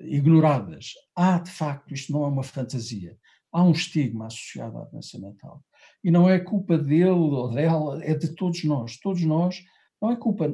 ignoradas. 0.00 0.92
Há, 1.14 1.38
de 1.38 1.50
facto, 1.50 1.94
isto 1.94 2.12
não 2.12 2.24
é 2.24 2.28
uma 2.28 2.42
fantasia, 2.42 3.16
há 3.50 3.64
um 3.64 3.72
estigma 3.72 4.26
associado 4.26 4.78
à 4.78 4.84
doença 4.84 5.18
mental. 5.18 5.64
E 6.02 6.10
não 6.10 6.28
é 6.28 6.38
culpa 6.38 6.76
dele 6.76 7.10
ou 7.10 7.50
dela, 7.50 8.04
é 8.04 8.14
de 8.14 8.34
todos 8.34 8.62
nós. 8.64 8.98
Todos 8.98 9.22
nós, 9.22 9.64
não 10.04 10.12
é 10.12 10.16
culpa, 10.16 10.46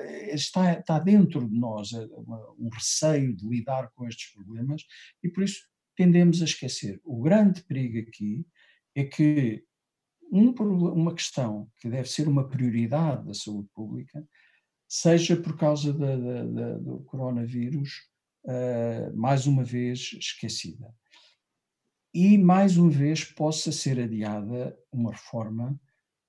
eh, 0.00 0.34
está, 0.34 0.74
está 0.74 0.98
dentro 0.98 1.48
de 1.48 1.58
nós 1.58 1.92
é 1.94 2.06
um 2.58 2.68
receio 2.70 3.34
de 3.34 3.48
lidar 3.48 3.90
com 3.94 4.06
estes 4.06 4.32
problemas 4.32 4.82
e 5.22 5.30
por 5.30 5.42
isso 5.42 5.66
tendemos 5.96 6.42
a 6.42 6.44
esquecer. 6.44 7.00
O 7.04 7.22
grande 7.22 7.62
perigo 7.62 7.98
aqui 8.06 8.46
é 8.94 9.04
que 9.04 9.64
um, 10.30 10.50
uma 10.50 11.14
questão 11.14 11.70
que 11.78 11.88
deve 11.88 12.08
ser 12.08 12.28
uma 12.28 12.46
prioridade 12.46 13.26
da 13.26 13.32
saúde 13.32 13.68
pública 13.74 14.22
seja 14.86 15.36
por 15.36 15.56
causa 15.56 15.92
da, 15.92 16.16
da, 16.16 16.44
da, 16.44 16.78
do 16.78 17.00
coronavírus, 17.04 17.90
uh, 18.44 19.16
mais 19.16 19.46
uma 19.46 19.64
vez 19.64 20.12
esquecida. 20.18 20.94
E, 22.14 22.38
mais 22.38 22.76
uma 22.76 22.90
vez, 22.90 23.24
possa 23.24 23.70
ser 23.70 24.00
adiada 24.00 24.78
uma 24.90 25.12
reforma. 25.12 25.78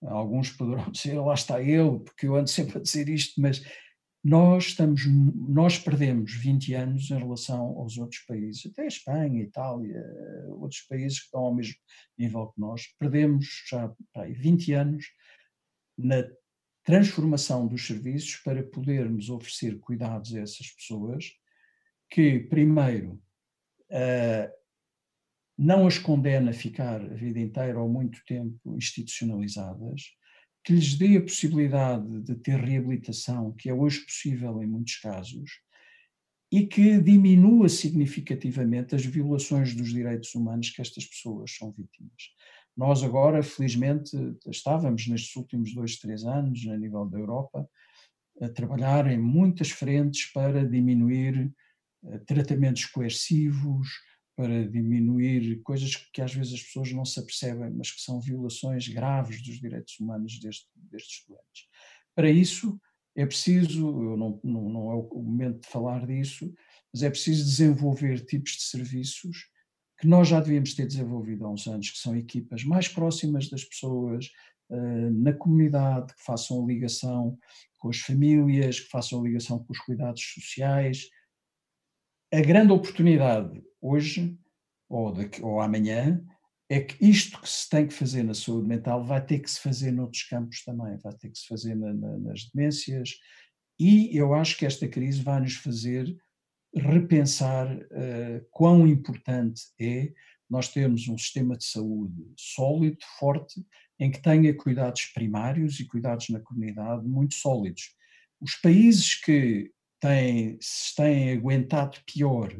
Alguns 0.02 0.52
poderão 0.52 0.90
dizer, 0.92 1.20
lá 1.20 1.34
está 1.34 1.62
ele, 1.62 2.00
porque 2.00 2.28
eu 2.28 2.36
ando 2.36 2.50
sempre 2.50 2.78
a 2.78 2.82
dizer 2.82 3.10
isto, 3.10 3.40
mas 3.42 3.64
nós 4.24 4.68
estamos, 4.68 5.06
nós 5.08 5.80
perdemos 5.80 6.34
20 6.34 6.74
anos 6.74 7.10
em 7.10 7.18
relação 7.18 7.62
aos 7.78 7.98
outros 7.98 8.22
países, 8.26 8.66
até 8.66 8.84
a 8.84 8.88
Espanha, 8.88 9.42
Itália, 9.42 10.04
outros 10.50 10.82
países 10.82 11.20
que 11.20 11.26
estão 11.26 11.42
ao 11.42 11.56
mesmo 11.56 11.76
nível 12.18 12.48
que 12.48 12.60
nós, 12.60 12.88
perdemos 13.00 13.48
já 13.70 13.94
aí, 14.18 14.34
20 14.34 14.74
anos 14.74 15.06
na 15.98 16.24
transformação 16.84 17.68
dos 17.68 17.86
serviços 17.86 18.38
para 18.38 18.64
podermos 18.64 19.30
oferecer 19.30 19.80
cuidados 19.80 20.36
a 20.36 20.42
essas 20.42 20.70
pessoas 20.72 21.32
que, 22.10 22.40
primeiro, 22.40 23.22
uh, 23.92 24.59
não 25.62 25.86
as 25.86 25.98
condena 25.98 26.52
a 26.52 26.54
ficar 26.54 27.02
a 27.02 27.14
vida 27.16 27.38
inteira 27.38 27.78
ou 27.78 27.90
muito 27.90 28.24
tempo 28.26 28.78
institucionalizadas, 28.78 30.04
que 30.64 30.72
lhes 30.72 30.98
dê 30.98 31.18
a 31.18 31.22
possibilidade 31.22 32.22
de 32.22 32.34
ter 32.36 32.58
reabilitação, 32.58 33.52
que 33.52 33.70
é 33.70 33.74
hoje 33.74 34.00
possível 34.06 34.64
em 34.64 34.68
muitos 34.68 34.96
casos, 34.96 35.50
e 36.50 36.66
que 36.66 37.02
diminua 37.02 37.68
significativamente 37.68 38.96
as 38.96 39.06
violações 39.06 39.76
dos 39.76 39.90
direitos 39.90 40.34
humanos 40.34 40.70
que 40.70 40.82
estas 40.82 41.06
pessoas 41.06 41.54
são 41.54 41.72
vítimas. 41.72 42.34
Nós 42.76 43.04
agora, 43.04 43.44
felizmente, 43.44 44.16
estávamos 44.48 45.08
nestes 45.08 45.36
últimos 45.36 45.76
dois, 45.76 45.98
três 45.98 46.24
anos, 46.24 46.66
a 46.68 46.78
nível 46.78 47.06
da 47.06 47.20
Europa, 47.20 47.70
a 48.42 48.48
trabalhar 48.48 49.12
em 49.12 49.20
muitas 49.20 49.72
frentes 49.72 50.32
para 50.32 50.66
diminuir 50.66 51.52
eh, 52.06 52.18
tratamentos 52.20 52.86
coercivos, 52.86 53.90
para 54.40 54.66
diminuir 54.70 55.62
coisas 55.64 55.98
que 55.98 56.22
às 56.22 56.34
vezes 56.34 56.54
as 56.54 56.64
pessoas 56.64 56.94
não 56.94 57.04
se 57.04 57.20
apercebem, 57.20 57.72
mas 57.72 57.92
que 57.92 58.00
são 58.00 58.22
violações 58.22 58.88
graves 58.88 59.44
dos 59.44 59.60
direitos 59.60 60.00
humanos 60.00 60.40
deste, 60.40 60.66
destes 60.76 61.26
doentes. 61.28 61.68
Para 62.16 62.32
isso, 62.32 62.80
é 63.18 63.26
preciso, 63.26 63.92
não, 64.16 64.40
não, 64.42 64.70
não 64.70 64.92
é 64.94 64.96
o 64.96 65.22
momento 65.22 65.60
de 65.64 65.68
falar 65.68 66.08
disso, 66.08 66.54
mas 66.94 67.04
é 67.04 67.10
preciso 67.10 67.44
desenvolver 67.44 68.26
tipos 68.26 68.54
de 68.54 68.62
serviços 68.62 69.50
que 70.00 70.08
nós 70.08 70.30
já 70.30 70.40
devíamos 70.40 70.74
ter 70.74 70.88
desenvolvido 70.88 71.46
há 71.46 71.52
uns 71.52 71.68
anos, 71.68 71.90
que 71.90 71.98
são 71.98 72.16
equipas 72.16 72.64
mais 72.64 72.88
próximas 72.88 73.50
das 73.50 73.66
pessoas, 73.66 74.28
uh, 74.70 75.12
na 75.22 75.34
comunidade, 75.34 76.16
que 76.16 76.24
façam 76.24 76.66
ligação 76.66 77.38
com 77.78 77.90
as 77.90 77.98
famílias, 77.98 78.80
que 78.80 78.88
façam 78.88 79.22
ligação 79.22 79.60
com 79.60 79.74
os 79.74 79.80
cuidados 79.80 80.24
sociais. 80.34 81.10
A 82.32 82.42
grande 82.42 82.72
oportunidade 82.72 83.64
hoje 83.82 84.38
ou, 84.88 85.12
daqui, 85.12 85.42
ou 85.42 85.60
amanhã 85.60 86.24
é 86.70 86.80
que 86.80 87.04
isto 87.04 87.42
que 87.42 87.50
se 87.50 87.68
tem 87.68 87.88
que 87.88 87.94
fazer 87.94 88.22
na 88.22 88.36
saúde 88.36 88.68
mental 88.68 89.04
vai 89.04 89.26
ter 89.26 89.40
que 89.40 89.50
se 89.50 89.60
fazer 89.60 89.92
noutros 89.92 90.24
campos 90.24 90.64
também, 90.64 90.98
vai 90.98 91.14
ter 91.14 91.30
que 91.30 91.40
se 91.40 91.48
fazer 91.48 91.76
na, 91.76 91.92
na, 91.92 92.18
nas 92.20 92.46
demências, 92.54 93.16
e 93.80 94.16
eu 94.16 94.34
acho 94.34 94.58
que 94.58 94.66
esta 94.66 94.88
crise 94.88 95.24
vai 95.24 95.40
nos 95.40 95.56
fazer 95.56 96.16
repensar 96.76 97.76
uh, 97.76 98.46
quão 98.52 98.86
importante 98.86 99.64
é 99.80 100.14
nós 100.48 100.68
termos 100.68 101.08
um 101.08 101.18
sistema 101.18 101.58
de 101.58 101.64
saúde 101.64 102.32
sólido, 102.36 102.98
forte, 103.18 103.64
em 104.00 104.12
que 104.12 104.22
tenha 104.22 104.54
cuidados 104.54 105.06
primários 105.06 105.80
e 105.80 105.86
cuidados 105.86 106.30
na 106.30 106.40
comunidade 106.40 107.08
muito 107.08 107.36
sólidos. 107.36 107.96
Os 108.40 108.56
países 108.56 109.16
que 109.16 109.72
têm, 110.00 110.58
se 110.62 110.96
têm 110.96 111.32
aguentado 111.34 111.98
pior 112.06 112.54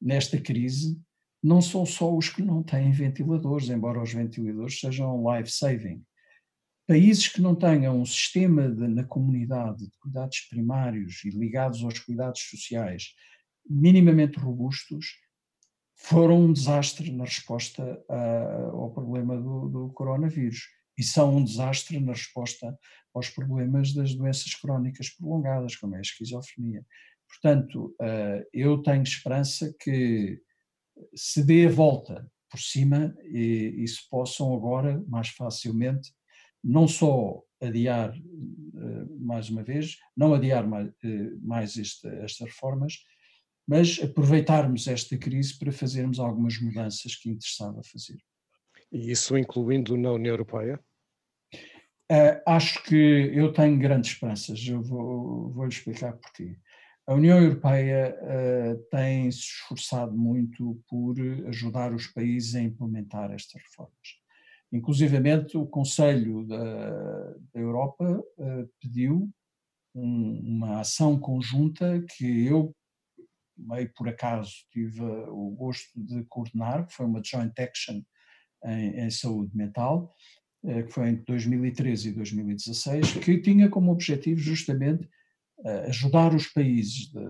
nesta 0.00 0.40
crise 0.40 1.00
não 1.42 1.62
são 1.62 1.86
só 1.86 2.14
os 2.14 2.28
que 2.28 2.42
não 2.42 2.62
têm 2.62 2.92
ventiladores, 2.92 3.68
embora 3.70 4.02
os 4.02 4.12
ventiladores 4.12 4.78
sejam 4.78 5.24
life-saving. 5.32 6.02
Países 6.86 7.28
que 7.28 7.40
não 7.40 7.54
tenham 7.54 8.00
um 8.00 8.04
sistema 8.04 8.68
de, 8.68 8.88
na 8.88 9.04
comunidade 9.04 9.86
de 9.86 9.96
cuidados 9.98 10.40
primários 10.50 11.24
e 11.24 11.30
ligados 11.30 11.82
aos 11.82 11.98
cuidados 11.98 12.42
sociais 12.42 13.14
minimamente 13.68 14.38
robustos 14.38 15.18
foram 15.94 16.46
um 16.46 16.52
desastre 16.52 17.12
na 17.12 17.24
resposta 17.24 18.02
a, 18.08 18.70
ao 18.72 18.90
problema 18.90 19.36
do, 19.36 19.68
do 19.68 19.88
coronavírus 19.90 20.68
e 21.00 21.02
são 21.02 21.34
um 21.34 21.42
desastre 21.42 21.98
na 21.98 22.12
resposta 22.12 22.78
aos 23.14 23.30
problemas 23.30 23.94
das 23.94 24.14
doenças 24.14 24.54
crónicas 24.54 25.08
prolongadas, 25.08 25.74
como 25.74 25.94
é 25.94 25.98
a 25.98 26.02
esquizofrenia. 26.02 26.84
Portanto, 27.26 27.96
eh, 28.02 28.46
eu 28.52 28.82
tenho 28.82 29.02
esperança 29.02 29.74
que 29.80 30.42
se 31.14 31.42
dê 31.42 31.66
a 31.66 31.70
volta 31.70 32.30
por 32.50 32.60
cima 32.60 33.16
e, 33.24 33.76
e 33.78 33.88
se 33.88 34.06
possam 34.10 34.54
agora, 34.54 35.02
mais 35.08 35.28
facilmente, 35.28 36.12
não 36.62 36.86
só 36.86 37.42
adiar 37.62 38.14
eh, 38.14 39.06
mais 39.18 39.48
uma 39.48 39.62
vez, 39.62 39.96
não 40.14 40.34
adiar 40.34 40.68
mais, 40.68 40.88
eh, 41.02 41.30
mais 41.40 41.78
esta, 41.78 42.10
estas 42.16 42.46
reformas, 42.46 42.98
mas 43.66 43.98
aproveitarmos 44.02 44.86
esta 44.86 45.16
crise 45.16 45.58
para 45.58 45.72
fazermos 45.72 46.20
algumas 46.20 46.60
mudanças 46.60 47.16
que 47.16 47.30
interessava 47.30 47.80
fazer. 47.84 48.18
E 48.92 49.10
isso 49.10 49.38
incluindo 49.38 49.96
na 49.96 50.12
União 50.12 50.34
Europeia? 50.34 50.78
Uh, 52.10 52.42
acho 52.44 52.82
que 52.82 52.96
eu 53.32 53.52
tenho 53.52 53.78
grandes 53.78 54.10
esperanças, 54.10 54.66
eu 54.66 54.82
vou, 54.82 55.50
vou 55.50 55.64
lhe 55.64 55.72
explicar 55.72 56.12
porquê. 56.14 56.56
A 57.06 57.14
União 57.14 57.40
Europeia 57.40 58.16
uh, 58.20 58.76
tem 58.90 59.30
se 59.30 59.38
esforçado 59.38 60.12
muito 60.18 60.82
por 60.88 61.14
ajudar 61.46 61.94
os 61.94 62.08
países 62.08 62.56
a 62.56 62.62
implementar 62.62 63.30
estas 63.30 63.62
reformas. 63.62 63.94
Inclusivamente, 64.72 65.56
o 65.56 65.66
Conselho 65.66 66.44
da, 66.48 67.32
da 67.54 67.60
Europa 67.60 68.04
uh, 68.38 68.68
pediu 68.80 69.30
um, 69.94 70.40
uma 70.40 70.80
ação 70.80 71.16
conjunta 71.16 72.04
que 72.16 72.44
eu, 72.44 72.74
meio 73.56 73.88
por 73.94 74.08
acaso, 74.08 74.52
tive 74.72 75.00
o 75.00 75.50
gosto 75.50 75.90
de 75.94 76.24
coordenar, 76.24 76.88
que 76.88 76.94
foi 76.94 77.06
uma 77.06 77.22
joint 77.24 77.56
action 77.56 78.02
em, 78.64 79.00
em 79.00 79.10
saúde 79.10 79.56
mental, 79.56 80.12
que 80.62 80.92
foi 80.92 81.08
entre 81.08 81.24
2013 81.24 82.08
e 82.08 82.12
2016, 82.12 83.12
que 83.14 83.38
tinha 83.38 83.68
como 83.68 83.92
objetivo 83.92 84.38
justamente 84.38 85.08
ajudar 85.86 86.34
os 86.34 86.46
países 86.46 87.10
da, 87.12 87.22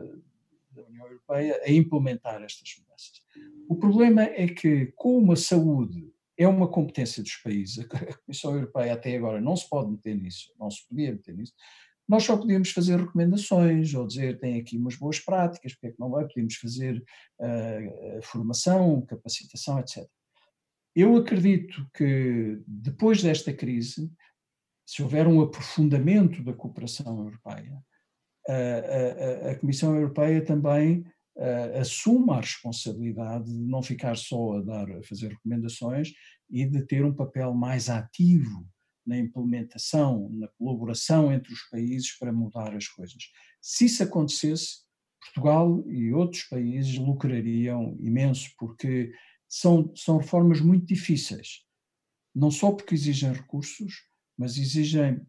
da 0.73 0.83
União 0.89 1.07
Europeia 1.07 1.61
a 1.65 1.71
implementar 1.71 2.43
estas 2.43 2.77
mudanças. 2.79 3.23
O 3.69 3.77
problema 3.77 4.23
é 4.23 4.49
que, 4.49 4.93
como 4.97 5.33
a 5.33 5.37
saúde 5.37 6.11
é 6.41 6.49
uma 6.49 6.67
competência 6.67 7.23
dos 7.23 7.37
países. 7.37 7.87
A 7.93 8.15
Comissão 8.25 8.55
Europeia 8.55 8.95
até 8.95 9.15
agora 9.15 9.43
não 9.43 9.55
se 9.55 9.69
pode 9.69 9.91
meter 9.91 10.17
nisso, 10.17 10.51
não 10.59 10.71
se 10.71 10.89
podia 10.89 11.13
meter 11.13 11.37
nisso. 11.37 11.53
Nós 12.09 12.25
só 12.25 12.37
podíamos 12.37 12.71
fazer 12.71 12.99
recomendações 12.99 13.95
ou 13.95 14.07
dizer 14.07 14.41
tem 14.41 14.59
aqui 14.59 14.79
umas 14.79 14.97
boas 14.97 15.21
práticas, 15.21 15.75
porque 15.75 15.89
é 15.89 15.91
que 15.91 16.01
não 16.01 16.11
vai? 16.11 16.27
Podíamos 16.27 16.57
fazer 16.57 16.97
uh, 17.39 18.23
formação, 18.23 19.03
capacitação, 19.03 19.79
etc. 19.79 20.09
Eu 20.95 21.17
acredito 21.17 21.87
que 21.95 22.61
depois 22.67 23.23
desta 23.23 23.53
crise, 23.53 24.11
se 24.87 25.03
houver 25.03 25.27
um 25.27 25.41
aprofundamento 25.41 26.43
da 26.43 26.53
cooperação 26.53 27.19
europeia, 27.19 27.79
a, 28.49 29.49
a, 29.49 29.51
a 29.53 29.59
Comissão 29.59 29.95
Europeia 29.95 30.45
também 30.45 31.05
assuma 31.81 32.37
a 32.37 32.41
responsabilidade 32.41 33.47
de 33.47 33.67
não 33.67 33.83
ficar 33.83 34.17
só 34.17 34.59
a 34.59 34.63
dar, 34.63 34.91
a 34.91 35.03
fazer 35.03 35.29
recomendações 35.29 36.13
e 36.51 36.67
de 36.67 36.83
ter 36.85 37.05
um 37.05 37.15
papel 37.15 37.55
mais 37.55 37.89
ativo 37.89 38.67
na 39.07 39.17
implementação, 39.17 40.29
na 40.33 40.49
colaboração 40.49 41.33
entre 41.33 41.53
os 41.53 41.63
países 41.71 42.17
para 42.19 42.33
mudar 42.33 42.75
as 42.77 42.87
coisas. 42.89 43.17
Se 43.61 43.87
isso 43.87 44.03
acontecesse, 44.03 44.81
Portugal 45.21 45.83
e 45.89 46.13
outros 46.13 46.45
países 46.45 46.99
lucrariam 46.99 47.97
imenso, 48.01 48.51
porque 48.59 49.13
são, 49.51 49.93
são 49.97 50.19
reformas 50.19 50.61
muito 50.61 50.87
difíceis. 50.87 51.65
Não 52.33 52.53
só 52.53 52.71
porque 52.71 52.95
exigem 52.95 53.33
recursos, 53.33 54.07
mas 54.39 54.57
exigem 54.57 55.21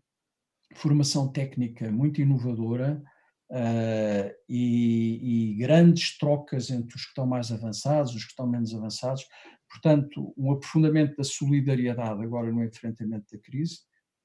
formação 0.76 1.28
técnica 1.32 1.92
muito 1.92 2.22
inovadora 2.22 3.04
uh, 3.50 4.32
e, 4.48 5.52
e, 5.52 5.56
grandes 5.56 6.18
trocas 6.20 6.70
entre 6.70 6.96
os 6.96 7.02
que 7.02 7.10
estão 7.10 7.26
mais 7.26 7.52
avançados, 7.52 8.14
os 8.14 8.24
que 8.24 8.30
estão 8.30 8.48
menos 8.48 8.74
avançados. 8.76 9.26
Portanto, 9.68 10.34
um 10.38 10.52
aprofundamento 10.52 11.18
da 11.18 11.24
solidariedade 11.24 12.24
agora 12.24 12.52
no 12.52 12.64
enfrentamento 12.64 13.26
da 13.32 13.42
crise 13.42 13.80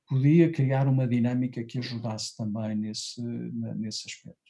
podia 0.06 0.52
criar 0.52 0.86
uma 0.86 1.08
dinâmica 1.08 1.64
que 1.64 1.78
ajudasse 1.78 2.36
também 2.36 2.76
nesse, 2.76 3.22
nesse 3.22 4.08
aspecto. 4.08 4.45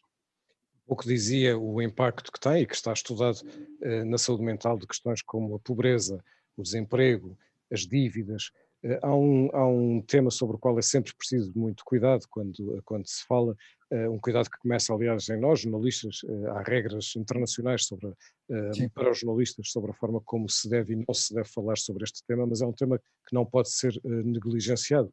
O 0.87 0.97
que 0.97 1.07
dizia 1.07 1.59
o 1.59 1.83
impacto 1.83 2.31
que 2.31 2.41
tem 2.41 2.63
e 2.63 2.67
que 2.67 2.75
está 2.75 2.93
estudado 2.93 3.41
uh, 3.41 4.05
na 4.05 4.19
saúde 4.19 4.45
mental 4.45 4.79
de 4.79 4.87
questões 4.87 5.21
como 5.23 5.57
a 5.57 5.59
pobreza, 5.59 6.23
o 6.57 6.63
desemprego, 6.63 7.37
as 7.71 7.81
dívidas, 7.81 8.53
eh, 8.83 9.01
há 9.03 9.15
um, 9.15 9.51
há 9.53 9.67
um 9.67 10.01
tema 10.01 10.31
sobre 10.31 10.57
o 10.57 10.59
qual 10.59 10.79
é 10.79 10.83
sempre 10.83 11.13
preciso 11.15 11.53
muito 11.57 11.85
cuidado 11.85 12.25
quando, 12.31 12.81
quando 12.85 13.07
se 13.07 13.25
fala, 13.27 13.57
uh, 13.91 14.11
um 14.11 14.19
cuidado 14.19 14.51
que 14.51 14.59
começa, 14.59 14.93
aliás, 14.93 15.29
em 15.29 15.41
nós, 15.41 15.61
jornalistas, 15.61 16.23
uh, 16.25 16.51
há 16.51 16.63
regras 16.63 17.15
internacionais 17.17 17.85
sobre, 17.87 18.07
uh, 18.07 18.91
para 18.95 19.11
os 19.11 19.19
jornalistas 19.19 19.71
sobre 19.71 19.91
a 19.91 19.95
forma 19.95 20.21
como 20.25 20.49
se 20.49 20.69
deve 20.69 20.93
e 20.93 20.97
não 20.97 21.15
se 21.15 21.35
deve 21.35 21.49
falar 21.49 21.77
sobre 21.77 22.05
este 22.05 22.25
tema, 22.27 22.47
mas 22.47 22.61
é 22.61 22.67
um 22.67 22.73
tema 22.73 22.99
que 22.99 23.35
não 23.35 23.45
pode 23.45 23.71
ser 23.71 24.01
negligenciado. 24.05 25.13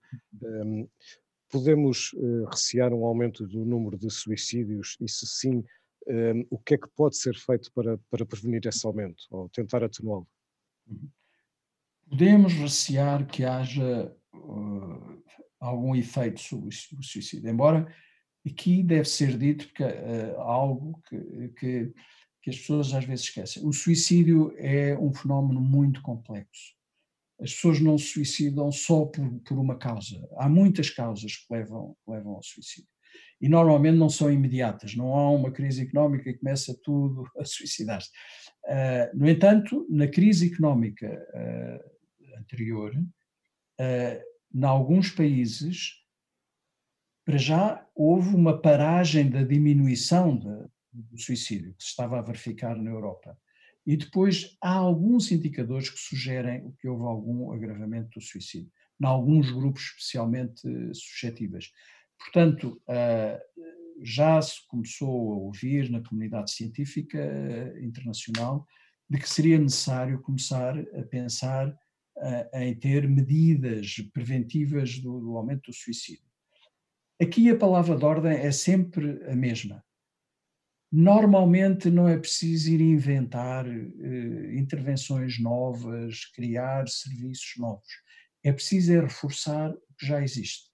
Podemos 1.54 2.12
recear 2.50 2.92
um 2.94 3.06
aumento 3.06 3.48
do 3.48 3.64
número 3.64 3.98
de 3.98 4.10
suicídios 4.10 4.98
e, 5.00 5.08
se 5.08 5.26
sim, 5.28 5.58
um, 5.58 5.64
ehm, 6.08 6.48
o 6.50 6.58
que 6.58 6.74
é 6.74 6.78
que 6.78 6.90
pode 6.96 7.16
ser 7.16 7.36
feito 7.36 7.72
para, 7.74 7.98
para 8.10 8.26
prevenir 8.26 8.66
esse 8.66 8.86
aumento 8.86 9.24
ou 9.30 9.48
tentar 9.50 9.84
atenuá-lo? 9.84 10.28
Uhum 10.88 11.10
podemos 12.10 12.54
recear 12.54 13.26
que 13.26 13.44
haja 13.44 14.16
uh, 14.34 15.24
algum 15.60 15.96
efeito 15.96 16.40
sobre 16.40 16.70
o 16.70 17.04
suicídio, 17.04 17.50
embora 17.50 17.88
aqui 18.46 18.84
deve 18.84 19.06
ser 19.06 19.38
dito 19.38 19.74
que 19.74 19.84
uh, 19.84 20.40
algo 20.40 21.02
que, 21.08 21.50
que, 21.60 21.94
que, 22.42 22.50
as 22.50 22.58
pessoas 22.58 22.94
às 22.94 23.06
vezes 23.06 23.26
esquecem. 23.26 23.66
O 23.66 23.74
suicídio 23.74 24.54
é 24.58 24.98
um 24.98 25.12
fenómeno 25.14 25.60
muito 25.60 26.02
complexo. 26.02 26.76
As 27.44 27.54
pessoas 27.54 27.82
não 27.82 27.98
se 27.98 28.06
suicidam 28.06 28.72
só 28.72 29.06
por, 29.06 29.30
por 29.42 29.60
uma 29.60 29.78
causa. 29.78 30.16
Há 30.38 30.48
muitas 30.48 30.90
causas 30.90 31.36
que 31.36 31.54
levam, 31.54 31.94
que 32.06 32.12
levam 32.12 32.36
ao 32.36 32.44
suicídio. 32.44 32.90
E 33.42 33.50
normalmente 33.50 33.98
não 33.98 34.10
são 34.10 34.32
imediatas. 34.32 34.96
Não 34.96 35.14
há 35.14 35.30
uma 35.30 35.52
crise 35.52 35.82
económica 35.82 36.30
e 36.30 36.38
começa 36.38 36.74
tudo 36.82 37.26
a 37.38 37.44
suicidar-se. 37.44 38.10
Uh, 38.66 39.18
no 39.18 39.30
entanto, 39.30 39.86
na 39.90 40.08
crise 40.08 40.54
económica 40.54 41.06
uh, 41.06 42.40
anterior, 42.40 42.96
uh, 42.96 44.24
em 44.56 44.64
alguns 44.64 45.12
países, 45.12 46.02
para 47.26 47.38
já 47.38 47.86
houve 47.94 48.34
uma 48.34 48.62
paragem 48.62 49.30
da 49.30 49.44
diminuição 49.44 50.38
de, 50.38 50.70
do 50.94 51.18
suicídio 51.18 51.74
que 51.74 51.84
se 51.84 51.90
estava 51.90 52.20
a 52.20 52.22
verificar 52.22 52.78
na 52.78 52.90
Europa. 52.90 53.38
E 53.86 53.98
depois 53.98 54.56
há 54.62 54.74
alguns 54.74 55.32
indicadores 55.32 55.90
que 55.90 56.00
sugerem 56.00 56.74
que 56.80 56.88
houve 56.88 57.04
algum 57.04 57.52
agravamento 57.52 58.20
do 58.20 58.26
suicídio, 58.26 58.72
em 59.02 59.06
alguns 59.06 59.52
grupos 59.52 59.84
especialmente 59.84 60.62
suscetíveis. 60.94 61.72
Portanto, 62.18 62.82
já 64.02 64.42
se 64.42 64.66
começou 64.68 65.34
a 65.34 65.36
ouvir 65.38 65.90
na 65.90 66.02
comunidade 66.02 66.52
científica 66.52 67.18
eh, 67.18 67.80
internacional 67.82 68.68
de 69.10 69.18
que 69.18 69.30
seria 69.30 69.58
necessário 69.60 70.22
começar 70.22 70.78
a 70.78 71.04
pensar 71.04 71.74
eh, 72.18 72.68
em 72.68 72.76
ter 72.76 73.08
medidas 73.08 73.96
preventivas 74.14 75.00
do, 75.00 75.20
do 75.20 75.38
aumento 75.38 75.72
do 75.72 75.76
suicídio. 75.76 76.26
Aqui 77.22 77.50
a 77.50 77.58
palavra 77.58 77.96
de 77.96 78.04
ordem 78.04 78.34
é 78.34 78.52
sempre 78.52 79.24
a 79.30 79.36
mesma. 79.36 79.84
Normalmente 80.96 81.90
não 81.90 82.08
é 82.08 82.16
preciso 82.20 82.70
ir 82.70 82.80
inventar 82.80 83.66
eh, 83.68 84.56
intervenções 84.56 85.40
novas, 85.40 86.26
criar 86.36 86.88
serviços 86.88 87.56
novos. 87.58 87.88
É 88.44 88.54
preciso 88.54 88.94
é 88.94 89.00
reforçar 89.00 89.72
o 89.72 89.94
que 89.98 90.06
já 90.06 90.22
existe. 90.22 90.70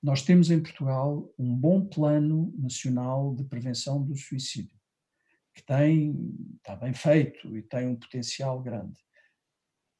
Nós 0.00 0.22
temos 0.22 0.48
em 0.48 0.62
Portugal 0.62 1.28
um 1.36 1.56
bom 1.56 1.84
plano 1.84 2.54
nacional 2.56 3.34
de 3.34 3.42
prevenção 3.42 4.00
do 4.00 4.14
suicídio, 4.14 4.78
que 5.52 5.64
tem, 5.64 6.32
está 6.56 6.76
bem 6.76 6.94
feito 6.94 7.56
e 7.56 7.60
tem 7.60 7.88
um 7.88 7.96
potencial 7.96 8.62
grande. 8.62 9.00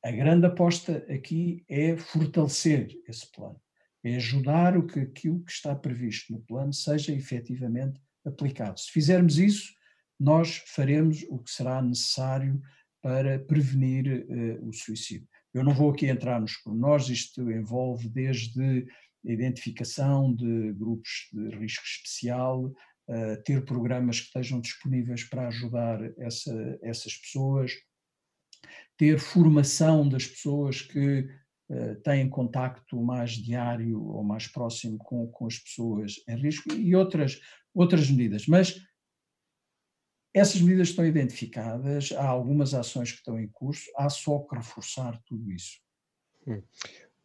A 0.04 0.12
grande 0.12 0.46
aposta 0.46 0.98
aqui 1.12 1.64
é 1.68 1.96
fortalecer 1.96 2.96
esse 3.08 3.28
plano, 3.32 3.60
é 4.04 4.14
ajudar 4.14 4.78
o 4.78 4.86
que 4.86 5.00
aquilo 5.00 5.42
que 5.42 5.50
está 5.50 5.74
previsto 5.74 6.32
no 6.32 6.40
plano 6.42 6.72
seja 6.72 7.12
efetivamente 7.12 8.03
aplicado. 8.24 8.78
Se 8.80 8.90
fizermos 8.90 9.38
isso, 9.38 9.72
nós 10.18 10.62
faremos 10.66 11.24
o 11.28 11.38
que 11.38 11.50
será 11.50 11.82
necessário 11.82 12.60
para 13.02 13.38
prevenir 13.38 14.24
uh, 14.28 14.68
o 14.68 14.72
suicídio. 14.72 15.28
Eu 15.52 15.62
não 15.62 15.74
vou 15.74 15.90
aqui 15.90 16.06
entrar 16.06 16.40
nos 16.40 16.56
pormenores, 16.56 17.08
isto 17.08 17.50
envolve 17.50 18.08
desde 18.08 18.86
identificação 19.24 20.34
de 20.34 20.72
grupos 20.72 21.28
de 21.32 21.56
risco 21.56 21.84
especial, 21.84 22.64
uh, 22.64 23.42
ter 23.44 23.64
programas 23.64 24.20
que 24.20 24.26
estejam 24.26 24.60
disponíveis 24.60 25.24
para 25.24 25.48
ajudar 25.48 26.00
essa, 26.18 26.78
essas 26.82 27.16
pessoas, 27.16 27.72
ter 28.96 29.18
formação 29.18 30.08
das 30.08 30.26
pessoas 30.26 30.80
que 30.80 31.28
têm 32.02 32.28
contacto 32.28 33.00
mais 33.02 33.32
diário 33.32 34.02
ou 34.02 34.22
mais 34.22 34.46
próximo 34.46 34.98
com, 34.98 35.26
com 35.28 35.46
as 35.46 35.58
pessoas 35.58 36.16
em 36.28 36.36
risco 36.36 36.72
e 36.72 36.94
outras, 36.94 37.40
outras 37.74 38.10
medidas. 38.10 38.46
Mas 38.46 38.78
essas 40.34 40.60
medidas 40.60 40.88
estão 40.88 41.06
identificadas, 41.06 42.10
há 42.12 42.26
algumas 42.26 42.74
ações 42.74 43.12
que 43.12 43.18
estão 43.18 43.38
em 43.38 43.46
curso, 43.46 43.88
há 43.96 44.10
só 44.10 44.40
que 44.40 44.56
reforçar 44.56 45.16
tudo 45.24 45.52
isso. 45.52 45.78
Hum. 46.46 46.60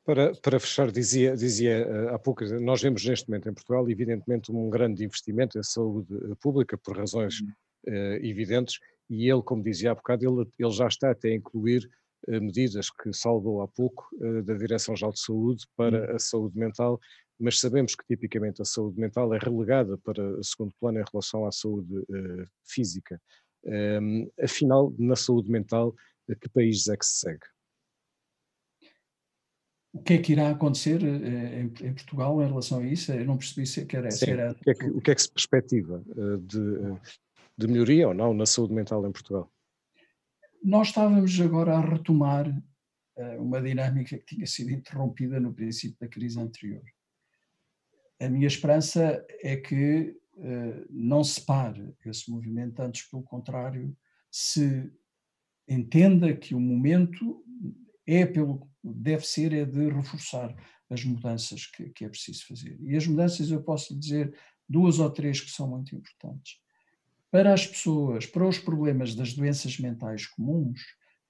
Para, 0.06 0.34
para 0.36 0.60
fechar, 0.60 0.92
dizia, 0.92 1.36
dizia 1.36 1.80
eh, 1.80 2.10
há 2.14 2.20
pouco, 2.20 2.44
nós 2.60 2.82
vemos 2.82 3.04
neste 3.06 3.28
momento 3.28 3.50
em 3.50 3.54
Portugal, 3.54 3.90
evidentemente, 3.90 4.52
um 4.52 4.70
grande 4.70 5.04
investimento 5.04 5.58
em 5.58 5.64
saúde 5.64 6.16
eh, 6.16 6.36
pública, 6.40 6.78
por 6.78 6.98
razões 6.98 7.42
uh, 7.42 8.16
evidentes, 8.24 8.80
e 9.10 9.30
ele, 9.30 9.42
como 9.44 9.64
dizia 9.64 9.92
há 9.92 9.96
bocado, 9.96 10.26
ele, 10.26 10.50
ele 10.58 10.72
já 10.72 10.88
está 10.88 11.12
até 11.12 11.30
a 11.30 11.36
incluir 11.36 11.88
medidas 12.28 12.90
que 12.90 13.14
saudou 13.14 13.62
há 13.62 13.68
pouco 13.68 14.08
uh, 14.16 14.44
da 14.44 14.54
Direção-Geral 14.56 15.14
de 15.14 15.20
Saúde 15.20 15.66
para 15.76 16.10
uhum. 16.10 16.16
a 16.16 16.20
saúde 16.20 16.58
mental, 16.58 17.00
mas 17.40 17.60
sabemos 17.60 17.96
que 17.96 18.06
tipicamente 18.06 18.62
a 18.62 18.66
saúde 18.66 19.00
mental 19.00 19.34
é 19.34 19.40
relegada 19.40 19.98
para 20.00 20.44
segundo 20.44 20.74
plano 20.80 21.00
em 21.00 21.06
relação 21.12 21.46
à 21.46 21.52
saúde 21.52 22.06
física. 22.66 23.22
Um, 23.64 23.72
ehm, 23.72 24.30
afinal, 24.42 24.94
na 24.98 25.16
saúde 25.16 25.50
mental, 25.50 25.96
que 26.28 26.50
países 26.50 26.88
é 26.90 26.98
que 26.98 27.06
se 27.06 27.20
segue? 27.20 27.46
o 29.94 30.02
que 30.02 30.14
é 30.14 30.18
que 30.20 30.32
irá 30.34 30.50
acontecer 30.50 31.04
eh, 31.04 31.62
em, 31.62 31.94
Portugal 31.94 32.42
em 32.42 32.48
relação 32.48 32.80
a 32.80 32.86
isso? 32.86 33.12
Eu 33.12 33.26
não 33.26 33.38
percebi 33.38 33.66
se 33.66 33.88
era, 33.92 34.12
Sim, 34.12 34.32
era... 34.32 34.52
O, 34.52 34.56
que 34.56 34.70
é 34.70 34.74
que, 34.74 34.86
o 34.86 35.02
que 35.02 35.12
é 35.12 35.16
que 35.16 35.22
se 35.22 35.32
perspectiva 35.32 36.04
eh, 36.12 36.38
de, 36.42 36.60
eh, 36.60 37.00
de 37.58 37.68
melhoria 37.68 38.08
ou 38.08 38.14
não 38.14 38.34
na 38.34 38.46
saúde 38.46 38.74
mental 38.74 39.06
em 39.08 39.12
Portugal? 39.12 39.52
Nós 40.64 40.90
estávamos 40.90 41.40
agora 41.40 41.78
a 41.78 41.82
retomar 41.82 42.46
uma 43.38 43.62
dinâmica 43.62 44.18
que 44.18 44.36
tinha 44.36 44.46
sido 44.46 44.72
interrompida 44.72 45.40
no 45.40 45.54
princípio 45.54 45.98
da 46.00 46.08
crise 46.08 46.40
anterior. 46.40 46.84
A 48.20 48.30
minha 48.30 48.48
esperança 48.48 49.26
é 49.42 49.58
que 49.58 50.16
não 50.90 51.24
se 51.24 51.46
pare 51.46 51.94
esse 52.06 52.30
movimento, 52.30 52.82
antes 52.82 53.10
pelo 53.10 53.24
contrário, 53.24 53.96
se 54.32 54.92
entenda 55.68 56.36
que 56.36 56.56
o 56.56 56.60
momento 56.60 57.44
é 58.06 58.26
pelo 58.26 58.68
deve 58.84 59.26
ser 59.26 59.54
é 59.54 59.66
de 59.66 59.90
reforçar 59.90 60.56
as 60.90 61.04
mudanças 61.04 61.66
que, 61.66 61.90
que 61.90 62.06
é 62.06 62.10
preciso 62.10 62.48
fazer. 62.48 62.80
E 62.82 62.96
as 62.96 63.06
mudanças 63.06 63.52
eu 63.52 63.62
posso 63.62 63.98
dizer 63.98 64.34
duas 64.68 65.00
ou 65.00 65.10
três 65.10 65.42
que 65.42 65.52
são 65.52 65.68
muito 65.68 65.96
importantes. 65.96 66.60
Para 67.32 67.54
as 67.54 67.68
pessoas, 67.68 68.26
para 68.26 68.48
os 68.48 68.58
problemas 68.58 69.14
das 69.14 69.34
doenças 69.34 69.78
mentais 69.78 70.26
comuns, 70.26 70.82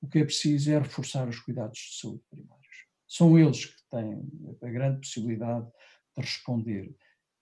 o 0.01 0.07
que 0.07 0.19
é 0.19 0.23
preciso 0.23 0.71
é 0.71 0.79
reforçar 0.79 1.27
os 1.27 1.39
cuidados 1.39 1.77
de 1.77 1.99
saúde 1.99 2.23
primários. 2.29 2.85
São 3.07 3.37
eles 3.37 3.65
que 3.65 3.89
têm 3.89 4.21
a 4.61 4.69
grande 4.69 4.99
possibilidade 4.99 5.65
de 5.65 6.23
responder. 6.23 6.95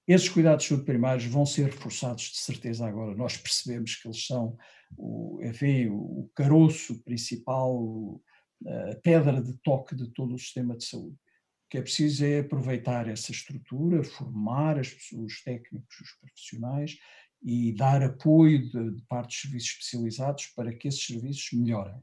Esses 0.08 0.30
cuidados 0.30 0.64
de 0.64 0.70
saúde 0.70 0.86
primários 0.86 1.26
vão 1.26 1.46
ser 1.46 1.66
reforçados 1.66 2.24
de 2.24 2.38
certeza 2.38 2.88
agora. 2.88 3.14
Nós 3.16 3.38
percebemos 3.38 3.96
que 3.96 4.08
eles 4.08 4.26
são 4.26 4.58
o, 4.98 5.40
enfim, 5.44 5.88
o 5.90 6.30
caroço 6.34 7.04
principal, 7.04 8.20
a 8.66 8.96
pedra 8.96 9.42
de 9.42 9.54
toque 9.58 9.96
de 9.96 10.10
todo 10.10 10.34
o 10.34 10.40
sistema 10.40 10.76
de 10.76 10.86
saúde. 10.86 11.18
O 11.66 11.70
que 11.70 11.78
é 11.78 11.82
preciso 11.82 12.26
é 12.26 12.40
aproveitar 12.40 13.10
essa 13.10 13.32
estrutura, 13.32 14.02
formar 14.04 14.80
as, 14.80 14.96
os 15.12 15.44
técnicos, 15.44 16.00
os 16.00 16.12
profissionais 16.22 16.98
e 17.42 17.74
dar 17.74 18.02
apoio 18.04 18.70
de, 18.70 18.92
de 18.92 19.02
parte 19.04 19.30
dos 19.30 19.42
serviços 19.42 19.70
especializados 19.70 20.48
para 20.48 20.74
que 20.74 20.88
esses 20.88 21.06
serviços 21.06 21.50
melhorem. 21.54 22.02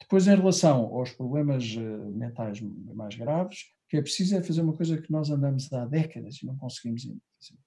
Depois, 0.00 0.26
em 0.26 0.36
relação 0.36 0.84
aos 0.94 1.10
problemas 1.10 1.64
eh, 1.76 1.80
mentais 1.80 2.60
mais 2.60 3.14
graves, 3.16 3.58
o 3.60 3.88
que 3.88 3.96
é 3.96 4.02
preciso 4.02 4.36
é 4.36 4.42
fazer 4.42 4.62
uma 4.62 4.76
coisa 4.76 5.00
que 5.00 5.10
nós 5.10 5.30
andamos 5.30 5.72
há 5.72 5.84
décadas 5.86 6.36
e 6.36 6.46
não 6.46 6.56
conseguimos 6.56 7.02
fazer, 7.02 7.58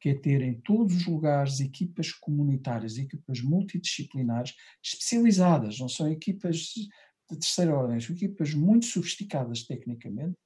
que 0.00 0.08
é 0.08 0.14
ter 0.14 0.40
em 0.42 0.54
todos 0.60 0.96
os 0.96 1.06
lugares 1.06 1.60
equipas 1.60 2.12
comunitárias, 2.12 2.96
equipas 2.96 3.40
multidisciplinares 3.40 4.54
especializadas, 4.82 5.78
não 5.78 5.88
são 5.88 6.10
equipas 6.10 6.56
de 6.56 6.88
terceira 7.38 7.76
ordem, 7.76 8.00
são 8.00 8.14
equipas 8.14 8.54
muito 8.54 8.86
sofisticadas 8.86 9.64
tecnicamente, 9.64 10.36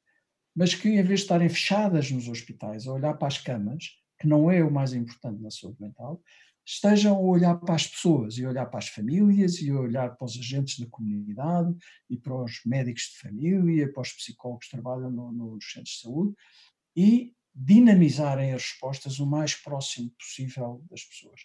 mas 0.55 0.75
que 0.75 0.88
em 0.88 1.03
vez 1.03 1.21
de 1.21 1.25
estarem 1.25 1.49
fechadas 1.49 2.11
nos 2.11 2.29
hospitais 2.29 2.87
a 2.87 2.92
olhar 2.92 3.14
para 3.14 3.29
as 3.29 3.38
camas, 3.38 3.85
que 4.19 4.27
não 4.27 4.51
é 4.51 4.63
o 4.63 4.71
mais 4.71 4.93
importante 4.93 5.41
na 5.41 5.51
saúde 5.51 5.81
mental, 5.81 6.23
estejam 6.67 7.17
a 7.17 7.21
olhar 7.21 7.55
para 7.57 7.77
as 7.77 7.87
pessoas 7.87 8.37
e 8.37 8.45
olhar 8.45 8.67
para 8.67 8.79
as 8.79 8.89
famílias 8.89 9.55
e 9.63 9.73
olhar 9.73 10.15
para 10.17 10.27
os 10.27 10.39
agentes 10.39 10.79
da 10.79 10.87
comunidade 10.87 11.75
e 12.11 12.17
para 12.19 12.35
os 12.35 12.61
médicos 12.67 13.05
de 13.05 13.19
família, 13.21 13.91
para 13.91 14.03
os 14.03 14.13
psicólogos 14.13 14.67
que 14.67 14.73
trabalham 14.73 15.11
no, 15.11 15.33
nos 15.33 15.65
centros 15.73 15.95
de 15.95 16.01
saúde 16.03 16.35
e 16.95 17.33
dinamizarem 17.55 18.53
as 18.53 18.63
respostas 18.63 19.19
o 19.19 19.27
mais 19.27 19.55
próximo 19.55 20.11
possível 20.11 20.85
das 20.91 21.05
pessoas. 21.05 21.41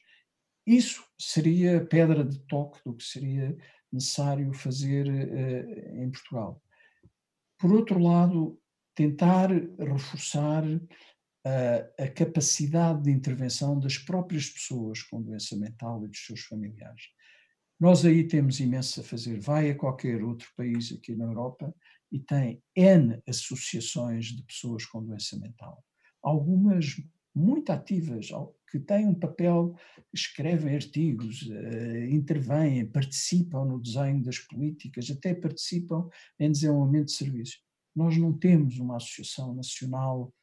Isso 0.66 1.04
seria 1.18 1.86
pedra 1.86 2.24
de 2.24 2.40
toque 2.40 2.80
do 2.86 2.94
que 2.94 3.04
seria 3.04 3.58
necessário 3.92 4.54
fazer 4.54 5.08
uh, 5.08 6.04
em 6.04 6.12
Portugal. 6.12 6.62
Por 7.58 7.72
outro 7.72 7.98
lado, 7.98 8.60
tentar 8.96 9.50
reforçar 9.80 10.64
a, 11.46 12.04
a 12.04 12.08
capacidade 12.08 13.04
de 13.04 13.12
intervenção 13.12 13.80
das 13.80 13.98
próprias 13.98 14.50
pessoas 14.50 15.02
com 15.04 15.22
doença 15.22 15.56
mental 15.58 16.04
e 16.06 16.08
dos 16.08 16.26
seus 16.26 16.42
familiares. 16.42 17.04
Nós 17.80 18.06
aí 18.06 18.26
temos 18.26 18.60
imenso 18.60 19.02
a 19.02 19.04
fazer. 19.04 19.40
Vai 19.40 19.70
a 19.70 19.76
qualquer 19.76 20.24
outro 20.24 20.48
país 20.56 20.92
aqui 20.92 21.16
na 21.16 21.26
Europa 21.26 21.74
e 22.12 22.20
tem 22.20 22.62
N 22.76 23.22
associações 23.28 24.28
de 24.28 24.44
pessoas 24.44 24.86
com 24.86 25.04
doença 25.04 25.38
mental. 25.38 25.84
Algumas 26.22 26.96
muito 27.36 27.72
ativas, 27.72 28.30
que 28.70 28.80
têm 28.80 29.08
um 29.08 29.16
papel, 29.16 29.76
escrevem 30.14 30.76
artigos, 30.76 31.42
uh, 31.44 32.06
intervêm, 32.10 32.86
participam 32.86 33.66
no 33.66 33.82
desenho 33.82 34.24
das 34.24 34.38
políticas, 34.40 35.10
até 35.10 35.34
participam 35.34 36.08
em 36.40 36.52
desenvolvimento 36.52 37.08
de 37.08 37.14
serviços. 37.14 37.64
Nós 37.96 38.18
não 38.18 38.32
temos 38.32 38.80
uma 38.80 38.98
associação 38.98 39.54
nacional 39.54 40.32
eh, 40.32 40.43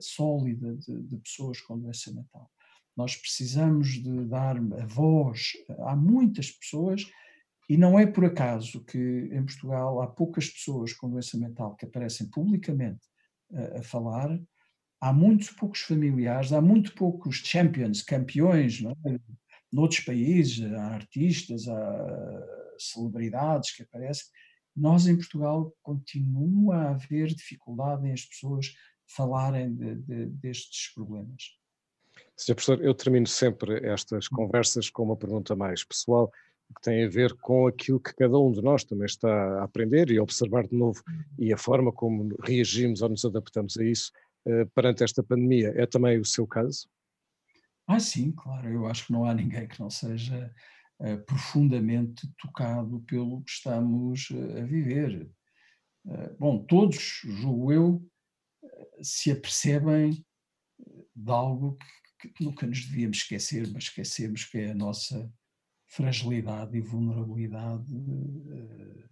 sólida 0.00 0.74
de, 0.76 1.02
de, 1.02 1.16
pessoas 1.18 1.60
com 1.60 1.78
doença 1.78 2.12
mental. 2.12 2.50
Nós 2.96 3.16
precisamos 3.16 3.88
de 3.88 4.24
dar 4.24 4.56
a 4.56 4.86
voz 4.86 5.52
a 5.86 5.94
muitas 5.94 6.50
pessoas 6.50 7.06
e 7.68 7.76
não 7.76 7.98
é 7.98 8.06
por 8.06 8.24
acaso 8.24 8.84
que 8.84 8.98
em 9.32 9.44
Portugal 9.44 10.00
há 10.00 10.06
poucas 10.06 10.48
pessoas 10.48 10.92
com 10.92 11.10
doença 11.10 11.36
mental 11.36 11.74
que 11.74 11.84
aparecem 11.84 12.28
publicamente 12.30 13.00
a, 13.52 13.78
a 13.78 13.82
falar, 13.82 14.40
há 15.00 15.12
muitos 15.12 15.50
poucos 15.50 15.80
familiares, 15.80 16.52
há 16.52 16.60
muito 16.60 16.94
poucos 16.94 17.36
champions, 17.36 18.02
campeões, 18.02 18.80
não 18.80 18.92
é? 19.04 19.18
noutros 19.72 20.00
países, 20.00 20.72
há 20.72 20.94
artistas, 20.94 21.68
há 21.68 22.46
celebridades 22.78 23.74
que 23.74 23.82
aparecem. 23.82 24.26
Nós 24.74 25.06
em 25.06 25.16
Portugal 25.16 25.74
continua 25.82 26.76
a 26.76 26.90
haver 26.90 27.28
dificuldade 27.28 28.06
em 28.06 28.12
as 28.12 28.24
pessoas 28.24 28.72
falarem 29.06 29.74
de, 29.74 29.94
de, 29.96 30.26
destes 30.26 30.92
problemas. 30.94 31.56
Sr. 32.36 32.54
Professor, 32.54 32.84
eu 32.84 32.94
termino 32.94 33.26
sempre 33.26 33.86
estas 33.86 34.28
conversas 34.28 34.90
com 34.90 35.04
uma 35.04 35.16
pergunta 35.16 35.56
mais 35.56 35.84
pessoal, 35.84 36.30
que 36.74 36.82
tem 36.82 37.04
a 37.04 37.08
ver 37.08 37.34
com 37.34 37.66
aquilo 37.66 38.00
que 38.00 38.14
cada 38.14 38.38
um 38.38 38.50
de 38.50 38.60
nós 38.60 38.84
também 38.84 39.06
está 39.06 39.60
a 39.60 39.64
aprender 39.64 40.10
e 40.10 40.18
a 40.18 40.22
observar 40.22 40.66
de 40.66 40.76
novo 40.76 41.02
e 41.38 41.52
a 41.52 41.56
forma 41.56 41.92
como 41.92 42.34
reagimos 42.42 43.02
ou 43.02 43.08
nos 43.08 43.24
adaptamos 43.24 43.76
a 43.78 43.84
isso 43.84 44.10
uh, 44.46 44.66
perante 44.74 45.04
esta 45.04 45.22
pandemia. 45.22 45.72
É 45.76 45.86
também 45.86 46.18
o 46.18 46.24
seu 46.24 46.46
caso? 46.46 46.88
Ah, 47.86 48.00
sim, 48.00 48.32
claro. 48.32 48.68
Eu 48.68 48.86
acho 48.86 49.06
que 49.06 49.12
não 49.12 49.24
há 49.24 49.32
ninguém 49.32 49.68
que 49.68 49.80
não 49.80 49.88
seja 49.88 50.52
uh, 51.00 51.18
profundamente 51.24 52.28
tocado 52.38 53.00
pelo 53.06 53.42
que 53.42 53.50
estamos 53.50 54.28
uh, 54.30 54.58
a 54.58 54.62
viver. 54.62 55.30
bom, 56.38 56.64
todos, 56.64 57.20
julgo 57.24 57.72
eu, 57.72 58.10
se 59.02 59.30
apercebem 59.30 60.24
de 61.14 61.30
algo 61.30 61.78
que, 62.20 62.28
que, 62.28 62.44
nunca 62.44 62.66
nos 62.66 62.84
devíamos 62.84 63.18
esquecer, 63.18 63.70
mas 63.72 63.84
esquecemos 63.84 64.44
que 64.44 64.58
é 64.58 64.70
a 64.70 64.74
nossa 64.74 65.32
fragilidade 65.88 66.76
e 66.76 66.80
vulnerabilidade 66.80 67.94
uh, 67.94 69.08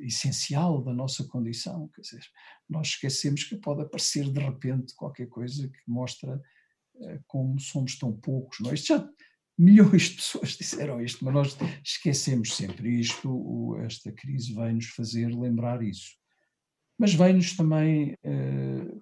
essencial 0.00 0.82
da 0.82 0.92
nossa 0.92 1.24
condição. 1.24 1.88
Quer 1.88 2.00
dizer, 2.02 2.24
nós 2.68 2.88
esquecemos 2.88 3.44
que 3.44 3.56
pode 3.56 3.82
aparecer 3.82 4.30
de 4.30 4.40
repente 4.40 4.94
qualquer 4.94 5.28
coisa 5.28 5.68
que 5.68 5.82
mostra 5.86 6.36
uh, 6.36 7.22
como 7.26 7.58
somos 7.60 7.98
tão 7.98 8.12
poucos. 8.12 8.58
É? 8.66 8.76
Já 8.76 9.08
milhões 9.58 10.04
de 10.04 10.16
pessoas 10.16 10.50
disseram 10.56 11.00
isto, 11.00 11.24
mas 11.24 11.34
nós 11.34 11.56
esquecemos 11.84 12.56
sempre 12.56 12.98
isto. 12.98 13.76
Esta 13.84 14.10
crise 14.10 14.54
vem 14.54 14.74
nos 14.74 14.86
fazer 14.86 15.28
lembrar 15.28 15.82
isso 15.82 16.21
mas 16.98 17.14
vem-nos 17.14 17.56
também, 17.56 18.16
eh, 18.22 18.94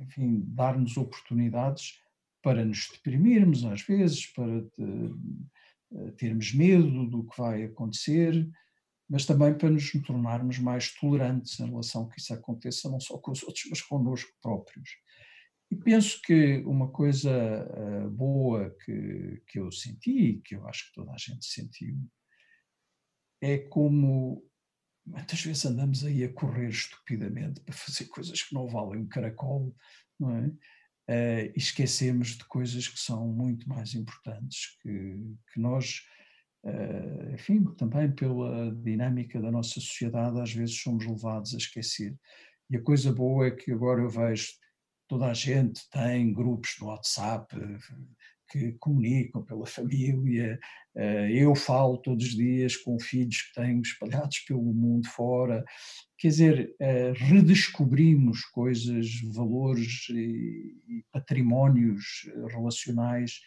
enfim, 0.00 0.42
dar-nos 0.46 0.96
oportunidades 0.96 2.00
para 2.42 2.64
nos 2.64 2.88
deprimirmos 2.92 3.64
às 3.64 3.82
vezes, 3.82 4.26
para 4.26 4.58
eh, 4.58 6.10
termos 6.16 6.52
medo 6.54 7.06
do 7.06 7.24
que 7.24 7.38
vai 7.38 7.64
acontecer, 7.64 8.48
mas 9.08 9.24
também 9.24 9.56
para 9.56 9.70
nos 9.70 9.90
tornarmos 10.06 10.58
mais 10.58 10.94
tolerantes 10.94 11.58
em 11.58 11.66
relação 11.66 12.04
a 12.04 12.08
que 12.10 12.20
isso 12.20 12.34
aconteça, 12.34 12.90
não 12.90 13.00
só 13.00 13.16
com 13.18 13.30
os 13.30 13.42
outros, 13.42 13.64
mas 13.70 13.80
connosco 13.80 14.30
próprios. 14.42 14.90
E 15.70 15.76
penso 15.76 16.20
que 16.22 16.58
uma 16.66 16.90
coisa 16.90 17.30
uh, 17.30 18.10
boa 18.10 18.74
que, 18.84 19.42
que 19.46 19.58
eu 19.58 19.70
senti, 19.70 20.40
que 20.44 20.54
eu 20.54 20.66
acho 20.66 20.88
que 20.88 20.94
toda 20.94 21.12
a 21.12 21.16
gente 21.18 21.44
sentiu, 21.44 21.98
é 23.40 23.58
como 23.58 24.42
muitas 25.08 25.42
vezes 25.42 25.64
andamos 25.64 26.04
aí 26.04 26.24
a 26.24 26.32
correr 26.32 26.68
estupidamente 26.68 27.60
para 27.60 27.74
fazer 27.74 28.06
coisas 28.08 28.42
que 28.42 28.54
não 28.54 28.66
valem 28.68 29.00
um 29.00 29.08
caracol, 29.08 29.74
não 30.18 30.36
é? 30.36 30.46
Uh, 31.10 31.52
esquecemos 31.56 32.36
de 32.36 32.44
coisas 32.44 32.86
que 32.86 32.98
são 32.98 33.26
muito 33.28 33.66
mais 33.66 33.94
importantes, 33.94 34.76
que, 34.82 35.16
que 35.52 35.58
nós, 35.58 36.02
uh, 36.64 37.32
enfim, 37.32 37.64
também 37.76 38.12
pela 38.12 38.70
dinâmica 38.74 39.40
da 39.40 39.50
nossa 39.50 39.80
sociedade, 39.80 40.38
às 40.38 40.52
vezes 40.52 40.78
somos 40.82 41.06
levados 41.06 41.54
a 41.54 41.56
esquecer. 41.56 42.14
E 42.68 42.76
a 42.76 42.82
coisa 42.82 43.10
boa 43.10 43.46
é 43.46 43.50
que 43.50 43.72
agora 43.72 44.02
eu 44.02 44.10
vejo 44.10 44.48
toda 45.08 45.26
a 45.26 45.34
gente 45.34 45.88
tem 45.90 46.32
grupos 46.32 46.76
no 46.78 46.88
WhatsApp, 46.88 47.56
que 48.48 48.72
comunicam 48.80 49.44
pela 49.44 49.66
família. 49.66 50.58
Eh, 50.96 51.32
eu 51.32 51.54
falo 51.54 51.98
todos 51.98 52.26
os 52.26 52.34
dias 52.34 52.76
com 52.76 52.98
filhos 52.98 53.42
que 53.42 53.54
tenho 53.60 53.80
espalhados 53.80 54.38
pelo 54.40 54.62
mundo 54.62 55.08
fora. 55.08 55.64
Quer 56.16 56.28
dizer, 56.28 56.76
eh, 56.80 57.12
redescobrimos 57.14 58.44
coisas, 58.46 59.06
valores 59.34 60.08
e 60.10 61.04
patrimónios 61.12 62.28
relacionais 62.50 63.40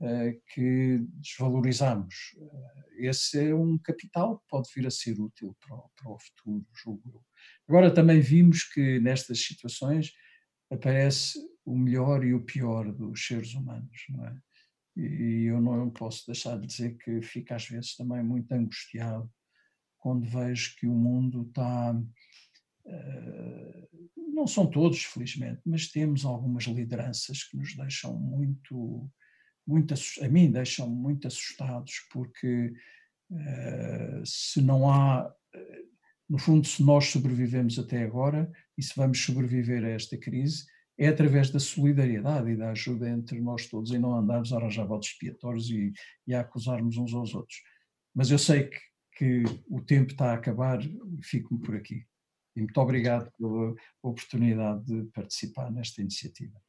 eh, 0.00 0.36
que 0.52 0.98
desvalorizamos. 1.20 2.14
Esse 2.98 3.48
é 3.48 3.54
um 3.54 3.78
capital 3.78 4.38
que 4.38 4.44
pode 4.48 4.68
vir 4.74 4.86
a 4.86 4.90
ser 4.90 5.18
útil 5.20 5.56
para 5.60 5.76
o, 5.76 5.90
para 5.96 6.12
o 6.12 6.18
futuro, 6.18 6.66
julgo. 6.74 7.24
Agora, 7.68 7.92
também 7.92 8.20
vimos 8.20 8.64
que 8.64 8.98
nestas 9.00 9.40
situações 9.40 10.12
aparece 10.70 11.38
o 11.64 11.76
melhor 11.76 12.24
e 12.24 12.34
o 12.34 12.44
pior 12.44 12.92
dos 12.92 13.26
seres 13.26 13.54
humanos, 13.54 14.04
não 14.08 14.26
é? 14.26 14.36
E 14.96 15.44
eu 15.44 15.60
não 15.60 15.88
posso 15.90 16.26
deixar 16.26 16.58
de 16.58 16.66
dizer 16.66 16.98
que 16.98 17.22
fico 17.22 17.54
às 17.54 17.66
vezes 17.66 17.96
também 17.96 18.22
muito 18.22 18.52
angustiado 18.52 19.30
quando 19.98 20.28
vejo 20.28 20.76
que 20.76 20.86
o 20.86 20.92
mundo 20.92 21.46
está. 21.48 21.94
Uh, 22.84 24.10
não 24.34 24.46
são 24.46 24.66
todos, 24.66 25.04
felizmente, 25.04 25.60
mas 25.64 25.90
temos 25.90 26.24
algumas 26.24 26.64
lideranças 26.64 27.44
que 27.44 27.56
nos 27.56 27.74
deixam 27.76 28.18
muito, 28.18 29.10
muito 29.66 29.94
a 30.20 30.28
mim 30.28 30.50
deixam 30.50 30.90
muito 30.90 31.26
assustados, 31.26 32.06
porque 32.10 32.72
uh, 33.30 34.26
se 34.26 34.60
não 34.60 34.90
há, 34.90 35.32
no 36.28 36.38
fundo, 36.38 36.66
se 36.66 36.82
nós 36.82 37.06
sobrevivemos 37.06 37.78
até 37.78 38.02
agora 38.02 38.50
e 38.76 38.82
se 38.82 38.92
vamos 38.96 39.22
sobreviver 39.24 39.84
a 39.84 39.90
esta 39.90 40.18
crise, 40.18 40.64
é 41.04 41.08
através 41.08 41.50
da 41.50 41.58
solidariedade 41.58 42.50
e 42.50 42.56
da 42.56 42.70
ajuda 42.70 43.08
entre 43.08 43.40
nós 43.40 43.66
todos 43.66 43.90
e 43.90 43.98
não 43.98 44.14
andarmos 44.14 44.52
a 44.52 44.56
arranjar 44.56 44.86
votos 44.86 45.08
expiatórios 45.08 45.68
e, 45.68 45.92
e 46.26 46.34
a 46.34 46.40
acusarmos 46.40 46.96
uns 46.96 47.12
aos 47.12 47.34
outros. 47.34 47.56
Mas 48.14 48.30
eu 48.30 48.38
sei 48.38 48.68
que, 48.68 48.78
que 49.16 49.42
o 49.68 49.80
tempo 49.80 50.12
está 50.12 50.30
a 50.30 50.34
acabar 50.34 50.78
fico-me 51.22 51.60
por 51.60 51.74
aqui. 51.74 52.06
E 52.54 52.60
muito 52.60 52.78
obrigado 52.80 53.32
pela 53.36 53.74
oportunidade 54.02 54.84
de 54.84 55.04
participar 55.10 55.72
nesta 55.72 56.00
iniciativa. 56.00 56.60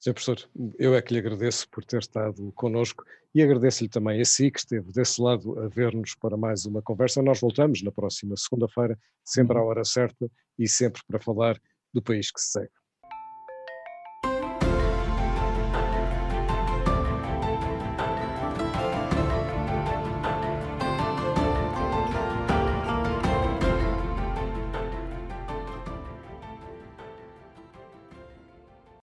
Sr. 0.00 0.14
Professor, 0.14 0.50
eu 0.78 0.94
é 0.94 1.00
que 1.00 1.12
lhe 1.12 1.20
agradeço 1.20 1.68
por 1.70 1.84
ter 1.84 2.00
estado 2.00 2.52
connosco 2.52 3.04
e 3.34 3.42
agradeço-lhe 3.42 3.88
também 3.88 4.20
a 4.20 4.24
si 4.24 4.50
que 4.50 4.58
esteve 4.58 4.90
desse 4.92 5.20
lado 5.20 5.58
a 5.60 5.68
ver-nos 5.68 6.14
para 6.14 6.36
mais 6.36 6.64
uma 6.66 6.82
conversa. 6.82 7.22
Nós 7.22 7.40
voltamos 7.40 7.82
na 7.82 7.92
próxima 7.92 8.36
segunda-feira, 8.36 8.98
sempre 9.24 9.58
à 9.58 9.62
hora 9.62 9.84
certa 9.84 10.30
e 10.58 10.68
sempre 10.68 11.02
para 11.06 11.20
falar 11.20 11.60
do 11.94 12.02
país 12.02 12.30
que 12.30 12.40
se 12.40 12.52
segue. 12.52 12.85